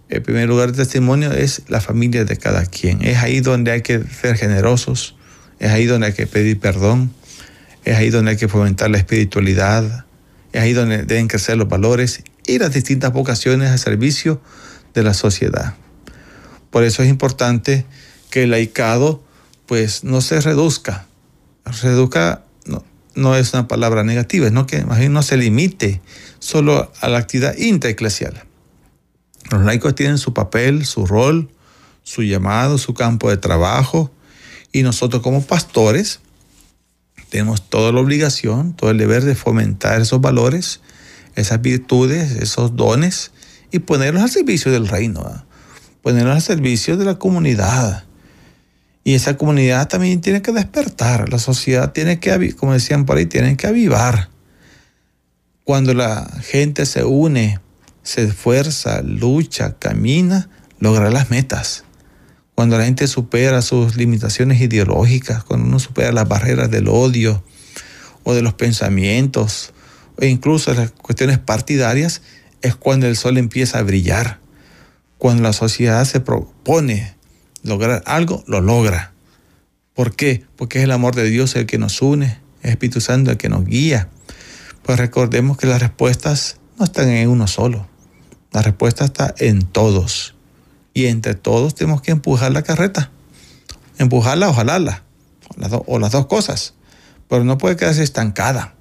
el 0.09 0.21
primer 0.21 0.47
lugar 0.47 0.71
de 0.71 0.77
testimonio 0.77 1.31
es 1.31 1.61
la 1.67 1.81
familia 1.81 2.25
de 2.25 2.35
cada 2.37 2.65
quien. 2.65 3.03
Es 3.03 3.17
ahí 3.17 3.41
donde 3.41 3.71
hay 3.71 3.81
que 3.81 4.03
ser 4.03 4.35
generosos, 4.35 5.15
es 5.59 5.69
ahí 5.69 5.85
donde 5.85 6.07
hay 6.07 6.13
que 6.13 6.27
pedir 6.27 6.59
perdón, 6.59 7.13
es 7.85 7.95
ahí 7.95 8.09
donde 8.09 8.31
hay 8.31 8.37
que 8.37 8.47
fomentar 8.47 8.89
la 8.89 8.97
espiritualidad, 8.97 10.05
es 10.51 10.61
ahí 10.61 10.73
donde 10.73 11.03
deben 11.03 11.27
crecer 11.27 11.57
los 11.57 11.69
valores 11.69 12.23
y 12.47 12.57
las 12.57 12.73
distintas 12.73 13.13
vocaciones 13.13 13.69
al 13.69 13.79
servicio 13.79 14.41
de 14.93 15.03
la 15.03 15.13
sociedad. 15.13 15.75
Por 16.71 16.83
eso 16.83 17.03
es 17.03 17.09
importante 17.09 17.85
que 18.29 18.43
el 18.43 18.51
laicado 18.51 19.23
pues 19.67 20.03
no 20.03 20.21
se 20.21 20.41
reduzca. 20.41 21.05
Reduzca 21.65 22.43
no, 23.15 23.35
es 23.35 23.53
una 23.53 23.67
palabra 23.67 24.03
negativa, 24.03 24.47
es 24.47 24.53
que 24.65 24.85
más 24.85 24.99
bien 24.99 25.13
no 25.13 25.23
se 25.23 25.37
limite 25.37 26.01
solo 26.39 26.91
a 27.01 27.09
la 27.09 27.17
actividad 27.17 27.57
intraeclesial. 27.57 28.43
Los 29.51 29.63
laicos 29.63 29.95
tienen 29.95 30.17
su 30.17 30.33
papel, 30.33 30.85
su 30.85 31.05
rol, 31.05 31.49
su 32.03 32.23
llamado, 32.23 32.77
su 32.77 32.93
campo 32.93 33.29
de 33.29 33.37
trabajo 33.37 34.11
y 34.71 34.83
nosotros 34.83 35.21
como 35.21 35.43
pastores 35.43 36.19
tenemos 37.29 37.69
toda 37.69 37.91
la 37.91 37.99
obligación, 37.99 38.73
todo 38.73 38.89
el 38.91 38.97
deber 38.97 39.23
de 39.23 39.35
fomentar 39.35 40.01
esos 40.01 40.19
valores, 40.19 40.81
esas 41.35 41.61
virtudes, 41.61 42.31
esos 42.31 42.75
dones 42.75 43.31
y 43.71 43.79
ponerlos 43.79 44.23
al 44.23 44.29
servicio 44.29 44.71
del 44.71 44.87
reino, 44.87 45.45
ponerlos 46.01 46.35
al 46.35 46.41
servicio 46.41 46.97
de 46.97 47.05
la 47.05 47.19
comunidad. 47.19 48.05
Y 49.03 49.15
esa 49.15 49.37
comunidad 49.37 49.87
también 49.87 50.21
tiene 50.21 50.41
que 50.41 50.51
despertar, 50.51 51.29
la 51.29 51.39
sociedad 51.39 51.93
tiene 51.93 52.19
que, 52.19 52.55
como 52.55 52.73
decían 52.73 53.05
por 53.05 53.17
ahí, 53.17 53.25
tiene 53.25 53.57
que 53.57 53.67
avivar. 53.67 54.29
Cuando 55.63 55.93
la 55.93 56.29
gente 56.41 56.85
se 56.85 57.03
une, 57.05 57.59
se 58.03 58.23
esfuerza, 58.23 59.01
lucha, 59.01 59.77
camina, 59.77 60.49
logra 60.79 61.11
las 61.11 61.29
metas. 61.29 61.83
Cuando 62.55 62.77
la 62.77 62.85
gente 62.85 63.07
supera 63.07 63.61
sus 63.61 63.95
limitaciones 63.95 64.59
ideológicas, 64.59 65.43
cuando 65.43 65.67
uno 65.67 65.79
supera 65.79 66.11
las 66.11 66.27
barreras 66.27 66.69
del 66.69 66.89
odio 66.89 67.43
o 68.23 68.33
de 68.33 68.41
los 68.41 68.53
pensamientos, 68.53 69.73
o 70.17 70.25
incluso 70.25 70.73
las 70.73 70.91
cuestiones 70.91 71.37
partidarias, 71.39 72.21
es 72.61 72.75
cuando 72.75 73.07
el 73.07 73.15
sol 73.15 73.37
empieza 73.37 73.79
a 73.79 73.83
brillar. 73.83 74.39
Cuando 75.17 75.43
la 75.43 75.53
sociedad 75.53 76.03
se 76.05 76.19
propone 76.19 77.15
lograr 77.63 78.03
algo, 78.05 78.43
lo 78.47 78.61
logra. 78.61 79.13
¿Por 79.93 80.15
qué? 80.15 80.45
Porque 80.55 80.79
es 80.79 80.83
el 80.85 80.91
amor 80.91 81.15
de 81.15 81.25
Dios 81.25 81.55
el 81.55 81.65
que 81.65 81.77
nos 81.77 82.01
une, 82.01 82.39
es 82.59 82.65
el 82.65 82.69
Espíritu 82.71 83.01
Santo 83.01 83.31
el 83.31 83.37
que 83.37 83.49
nos 83.49 83.65
guía. 83.65 84.09
Pues 84.83 84.97
recordemos 84.97 85.57
que 85.57 85.67
las 85.67 85.81
respuestas 85.81 86.57
no 86.77 86.85
están 86.85 87.09
en 87.09 87.29
uno 87.29 87.47
solo. 87.47 87.87
La 88.51 88.61
respuesta 88.61 89.05
está 89.05 89.33
en 89.37 89.61
todos. 89.61 90.35
Y 90.93 91.05
entre 91.05 91.35
todos 91.35 91.75
tenemos 91.75 92.01
que 92.01 92.11
empujar 92.11 92.51
la 92.51 92.63
carreta. 92.63 93.11
Empujarla 93.97 94.49
o 94.49 94.53
jalarla. 94.53 95.03
O 95.49 95.59
las, 95.59 95.71
o 95.85 95.99
las 95.99 96.11
dos 96.11 96.27
cosas. 96.27 96.73
Pero 97.27 97.43
no 97.43 97.57
puede 97.57 97.75
quedarse 97.75 98.03
estancada. 98.03 98.73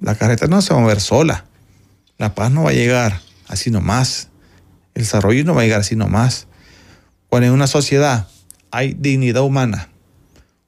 La 0.00 0.14
carreta 0.14 0.46
no 0.46 0.62
se 0.62 0.72
va 0.72 0.80
a 0.80 0.82
mover 0.82 1.00
sola. 1.00 1.46
La 2.18 2.34
paz 2.34 2.50
no 2.50 2.64
va 2.64 2.70
a 2.70 2.74
llegar 2.74 3.20
así 3.48 3.70
nomás. 3.70 4.28
El 4.94 5.02
desarrollo 5.04 5.44
no 5.44 5.54
va 5.54 5.62
a 5.62 5.64
llegar 5.64 5.80
así 5.80 5.96
nomás. 5.96 6.47
Cuando 7.28 7.48
en 7.48 7.52
una 7.52 7.66
sociedad 7.66 8.28
hay 8.70 8.94
dignidad 8.98 9.42
humana, 9.42 9.88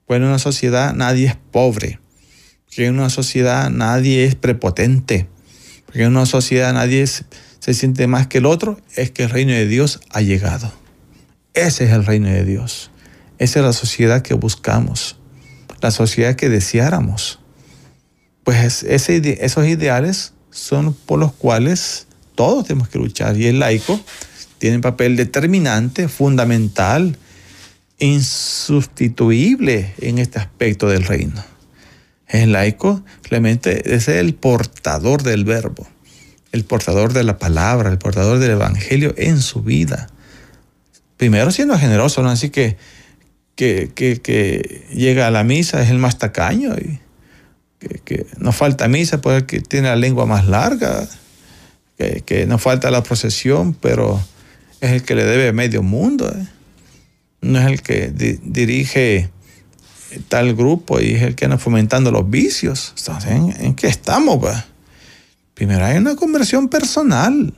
cuando 0.05 0.27
en 0.27 0.29
una 0.31 0.39
sociedad 0.39 0.93
nadie 0.93 1.27
es 1.27 1.35
pobre, 1.35 1.99
porque 2.65 2.85
en 2.85 2.93
una 2.93 3.09
sociedad 3.09 3.69
nadie 3.69 4.25
es 4.25 4.35
prepotente, 4.35 5.27
porque 5.85 6.03
en 6.03 6.09
una 6.09 6.25
sociedad 6.25 6.73
nadie 6.73 7.05
se 7.07 7.73
siente 7.73 8.07
más 8.07 8.27
que 8.27 8.37
el 8.37 8.45
otro, 8.45 8.79
es 8.95 9.11
que 9.11 9.23
el 9.23 9.29
reino 9.29 9.53
de 9.53 9.67
Dios 9.67 9.99
ha 10.11 10.21
llegado. 10.21 10.71
Ese 11.53 11.85
es 11.85 11.91
el 11.91 12.05
reino 12.05 12.29
de 12.29 12.45
Dios. 12.45 12.91
Esa 13.39 13.59
es 13.59 13.65
la 13.65 13.73
sociedad 13.73 14.21
que 14.21 14.35
buscamos, 14.35 15.17
la 15.81 15.91
sociedad 15.91 16.35
que 16.35 16.47
deseáramos. 16.47 17.39
Pues 18.43 18.83
esos 18.83 19.67
ideales 19.67 20.33
son 20.51 20.93
por 20.93 21.19
los 21.19 21.33
cuales 21.33 22.07
todos 22.35 22.67
tenemos 22.67 22.87
que 22.87 22.99
luchar. 22.99 23.35
Y 23.37 23.47
el 23.47 23.59
laico 23.59 23.99
tiene 24.61 24.75
un 24.75 24.83
papel 24.83 25.15
determinante, 25.15 26.07
fundamental, 26.07 27.17
insustituible 27.97 29.95
en 29.97 30.19
este 30.19 30.37
aspecto 30.37 30.87
del 30.87 31.03
reino. 31.03 31.43
El 32.27 32.51
laico 32.51 33.03
realmente 33.27 33.95
es 33.95 34.07
el 34.07 34.35
portador 34.35 35.23
del 35.23 35.45
verbo, 35.45 35.87
el 36.51 36.63
portador 36.63 37.11
de 37.11 37.23
la 37.23 37.39
palabra, 37.39 37.89
el 37.89 37.97
portador 37.97 38.37
del 38.37 38.51
evangelio 38.51 39.15
en 39.17 39.41
su 39.41 39.63
vida. 39.63 40.09
Primero 41.17 41.49
siendo 41.49 41.75
generoso, 41.79 42.21
¿no? 42.21 42.29
Así 42.29 42.51
que, 42.51 42.77
que, 43.55 43.89
que, 43.95 44.85
llega 44.93 45.25
a 45.25 45.31
la 45.31 45.43
misa, 45.43 45.81
es 45.81 45.89
el 45.89 45.97
más 45.97 46.19
tacaño 46.19 46.75
y 46.75 46.99
que, 47.79 47.99
que 48.05 48.27
no 48.37 48.51
falta 48.51 48.87
misa 48.87 49.21
porque 49.21 49.59
tiene 49.59 49.87
la 49.87 49.95
lengua 49.95 50.27
más 50.27 50.45
larga, 50.45 51.07
que, 51.97 52.21
que 52.23 52.45
no 52.45 52.59
falta 52.59 52.91
la 52.91 53.01
procesión, 53.01 53.73
pero 53.73 54.21
es 54.81 54.91
el 54.91 55.03
que 55.03 55.15
le 55.15 55.23
debe 55.23 55.53
medio 55.53 55.83
mundo. 55.83 56.29
¿eh? 56.29 56.47
No 57.41 57.59
es 57.59 57.67
el 57.67 57.81
que 57.81 58.11
dirige 58.43 59.29
tal 60.27 60.55
grupo 60.55 60.99
y 60.99 61.13
es 61.13 61.21
el 61.21 61.35
que 61.35 61.45
anda 61.45 61.57
fomentando 61.57 62.11
los 62.11 62.29
vicios. 62.29 62.93
¿En, 63.27 63.75
qué 63.75 63.87
estamos? 63.87 64.43
Primero 65.53 65.85
hay 65.85 65.97
una 65.97 66.15
conversión 66.15 66.67
personal. 66.67 67.53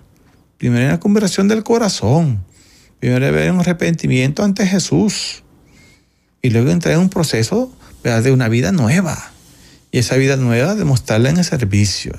Primero 0.57 0.81
hay 0.81 0.87
una 0.89 0.99
conversión 0.99 1.47
del 1.47 1.63
corazón. 1.63 2.43
Primero 2.99 3.25
hay 3.37 3.49
un 3.49 3.59
arrepentimiento 3.59 4.43
ante 4.43 4.67
Jesús. 4.67 5.43
Y 6.41 6.49
luego 6.49 6.71
entra 6.71 6.93
en 6.93 6.99
un 6.99 7.09
proceso 7.09 7.73
de 8.03 8.31
una 8.31 8.49
vida 8.49 8.73
nueva. 8.73 9.31
Y 9.91 9.99
esa 9.99 10.17
vida 10.17 10.35
nueva 10.35 10.75
demostrarla 10.75 11.29
en 11.29 11.37
el 11.37 11.45
servicio. 11.45 12.13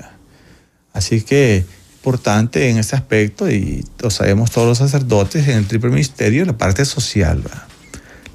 Así 0.93 1.21
que 1.21 1.65
importante 2.05 2.69
en 2.69 2.77
este 2.77 2.95
aspecto, 2.95 3.49
y 3.49 3.83
lo 3.97 4.11
sabemos 4.11 4.51
todos 4.51 4.67
los 4.67 4.77
sacerdotes 4.77 5.47
en 5.47 5.57
el 5.57 5.65
triple 5.65 5.89
ministerio, 5.89 6.45
la 6.45 6.55
parte 6.55 6.85
social, 6.85 7.43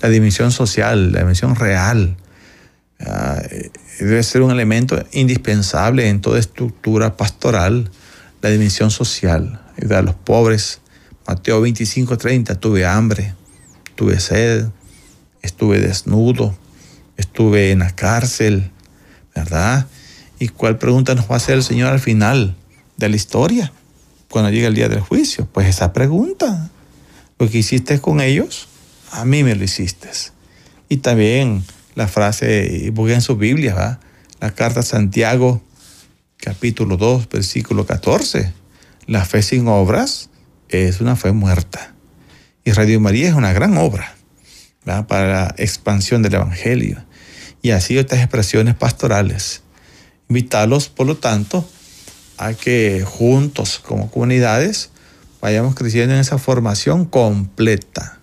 la 0.02 0.08
dimensión 0.08 0.50
social, 0.50 1.12
la 1.12 1.20
dimensión 1.20 1.54
real. 1.54 2.16
debe 4.00 4.22
ser 4.24 4.42
un 4.42 4.50
elemento 4.50 5.00
indispensable 5.12 6.08
en 6.08 6.20
toda 6.20 6.40
estructura 6.40 7.16
pastoral, 7.16 7.92
la 8.42 8.50
dimensión 8.50 8.90
social, 8.90 9.60
ayudar 9.78 10.00
a 10.00 10.02
los 10.02 10.16
pobres. 10.16 10.80
Mateo 11.28 11.60
25, 11.60 12.18
30, 12.18 12.56
tuve 12.56 12.84
hambre, 12.84 13.34
tuve 13.94 14.18
sed, 14.18 14.66
estuve 15.42 15.78
desnudo, 15.78 16.58
estuve 17.16 17.70
en 17.70 17.78
la 17.78 17.94
cárcel, 17.94 18.72
¿verdad? 19.32 19.86
¿Y 20.40 20.48
cuál 20.48 20.76
pregunta 20.76 21.14
nos 21.14 21.30
va 21.30 21.34
a 21.34 21.36
hacer 21.36 21.54
el 21.54 21.62
Señor 21.62 21.92
al 21.92 22.00
final? 22.00 22.56
De 23.00 23.08
la 23.08 23.16
historia 23.16 23.72
cuando 24.28 24.50
llega 24.50 24.68
el 24.68 24.74
día 24.74 24.88
del 24.88 25.00
juicio? 25.00 25.48
Pues 25.52 25.66
esa 25.66 25.92
pregunta. 25.92 26.70
Lo 27.38 27.48
que 27.48 27.58
hiciste 27.58 28.00
con 28.00 28.20
ellos, 28.20 28.68
a 29.10 29.24
mí 29.24 29.42
me 29.42 29.56
lo 29.56 29.64
hiciste. 29.64 30.08
Y 30.88 30.98
también 30.98 31.64
la 31.94 32.06
frase, 32.06 32.90
busquen 32.92 33.16
en 33.16 33.22
su 33.22 33.36
Biblia, 33.36 33.74
¿va? 33.74 34.00
la 34.40 34.54
carta 34.54 34.80
a 34.80 34.82
Santiago, 34.82 35.62
capítulo 36.36 36.96
2, 36.96 37.28
versículo 37.28 37.86
14. 37.86 38.52
La 39.06 39.24
fe 39.24 39.42
sin 39.42 39.66
obras 39.68 40.28
es 40.68 41.00
una 41.00 41.16
fe 41.16 41.32
muerta. 41.32 41.94
Y 42.64 42.72
Radio 42.72 43.00
María 43.00 43.28
es 43.28 43.34
una 43.34 43.52
gran 43.52 43.76
obra 43.78 44.14
para 44.84 45.26
la 45.26 45.54
expansión 45.56 46.22
del 46.22 46.34
Evangelio. 46.34 47.02
Y 47.62 47.70
así 47.70 47.98
estas 47.98 48.20
expresiones 48.20 48.74
pastorales. 48.74 49.62
Invitarlos, 50.28 50.88
por 50.88 51.06
lo 51.06 51.16
tanto, 51.16 51.68
a 52.40 52.54
que 52.54 53.04
juntos 53.06 53.82
como 53.86 54.10
comunidades 54.10 54.88
vayamos 55.42 55.74
creciendo 55.74 56.14
en 56.14 56.20
esa 56.20 56.38
formación 56.38 57.04
completa, 57.04 58.18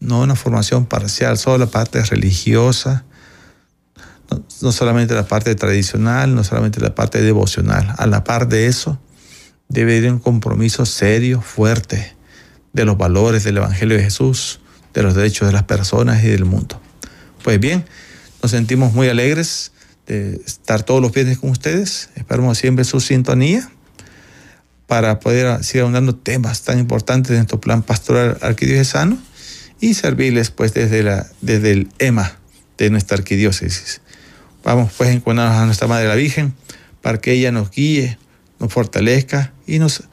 no 0.00 0.20
una 0.20 0.36
formación 0.36 0.84
parcial, 0.84 1.38
solo 1.38 1.64
la 1.64 1.70
parte 1.70 2.04
religiosa, 2.04 3.06
no, 4.60 4.70
solamente 4.70 5.14
la 5.14 5.26
parte 5.26 5.54
tradicional, 5.54 6.34
no 6.34 6.44
solamente 6.44 6.78
la 6.80 6.94
parte 6.94 7.22
devocional. 7.22 7.94
A 7.96 8.06
la 8.06 8.22
par 8.22 8.48
de 8.48 8.66
eso, 8.66 9.00
debe 9.68 9.96
ir 9.96 10.12
un 10.12 10.18
compromiso 10.18 10.84
serio, 10.84 11.40
fuerte, 11.40 12.14
de 12.74 12.84
los 12.84 12.98
valores 12.98 13.44
del 13.44 13.56
Evangelio 13.56 13.96
de 13.96 14.04
Jesús, 14.04 14.60
de 14.92 15.02
los 15.02 15.14
derechos 15.14 15.48
de 15.48 15.54
las 15.54 15.62
personas 15.62 16.22
y 16.22 16.28
del 16.28 16.44
mundo. 16.44 16.78
Pues 17.42 17.58
bien, 17.58 17.86
nos 18.42 18.50
sentimos 18.50 18.92
muy 18.92 19.08
alegres 19.08 19.72
de 20.08 20.40
estar 20.44 20.82
todos 20.82 21.00
los 21.00 21.12
viernes 21.12 21.38
con 21.38 21.50
ustedes. 21.50 22.08
Esperamos 22.16 22.58
siempre 22.58 22.84
su 22.84 23.00
sintonía 23.00 23.70
para 24.86 25.20
poder 25.20 25.62
seguir 25.62 25.82
ahondando 25.82 26.16
temas 26.16 26.62
tan 26.62 26.78
importantes 26.78 27.30
en 27.30 27.36
nuestro 27.36 27.60
plan 27.60 27.82
pastoral 27.82 28.38
arquidiocesano 28.40 29.18
y 29.80 29.94
servirles 29.94 30.50
pues 30.50 30.72
desde, 30.72 31.02
la, 31.02 31.26
desde 31.42 31.72
el 31.72 31.88
EMA 31.98 32.38
de 32.78 32.90
nuestra 32.90 33.18
arquidiócesis. 33.18 34.00
Vamos 34.64 34.92
pues 34.96 35.10
a 35.10 35.12
encontrarnos 35.12 35.58
a 35.58 35.66
nuestra 35.66 35.86
Madre 35.86 36.08
la 36.08 36.14
Virgen 36.14 36.54
para 37.02 37.18
que 37.18 37.32
ella 37.32 37.52
nos 37.52 37.70
guíe, 37.70 38.18
nos 38.58 38.72
fortalezca 38.72 39.52
y 39.66 39.78
nos 39.78 40.04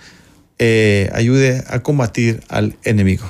eh, 0.59 1.09
ayude 1.13 1.63
a 1.67 1.79
combatir 1.79 2.43
al 2.49 2.75
enemigo. 2.83 3.25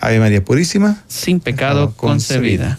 Ave 0.00 0.18
María 0.18 0.44
Purísima, 0.44 1.02
sin 1.08 1.40
pecado 1.40 1.94
concebida. 1.96 2.78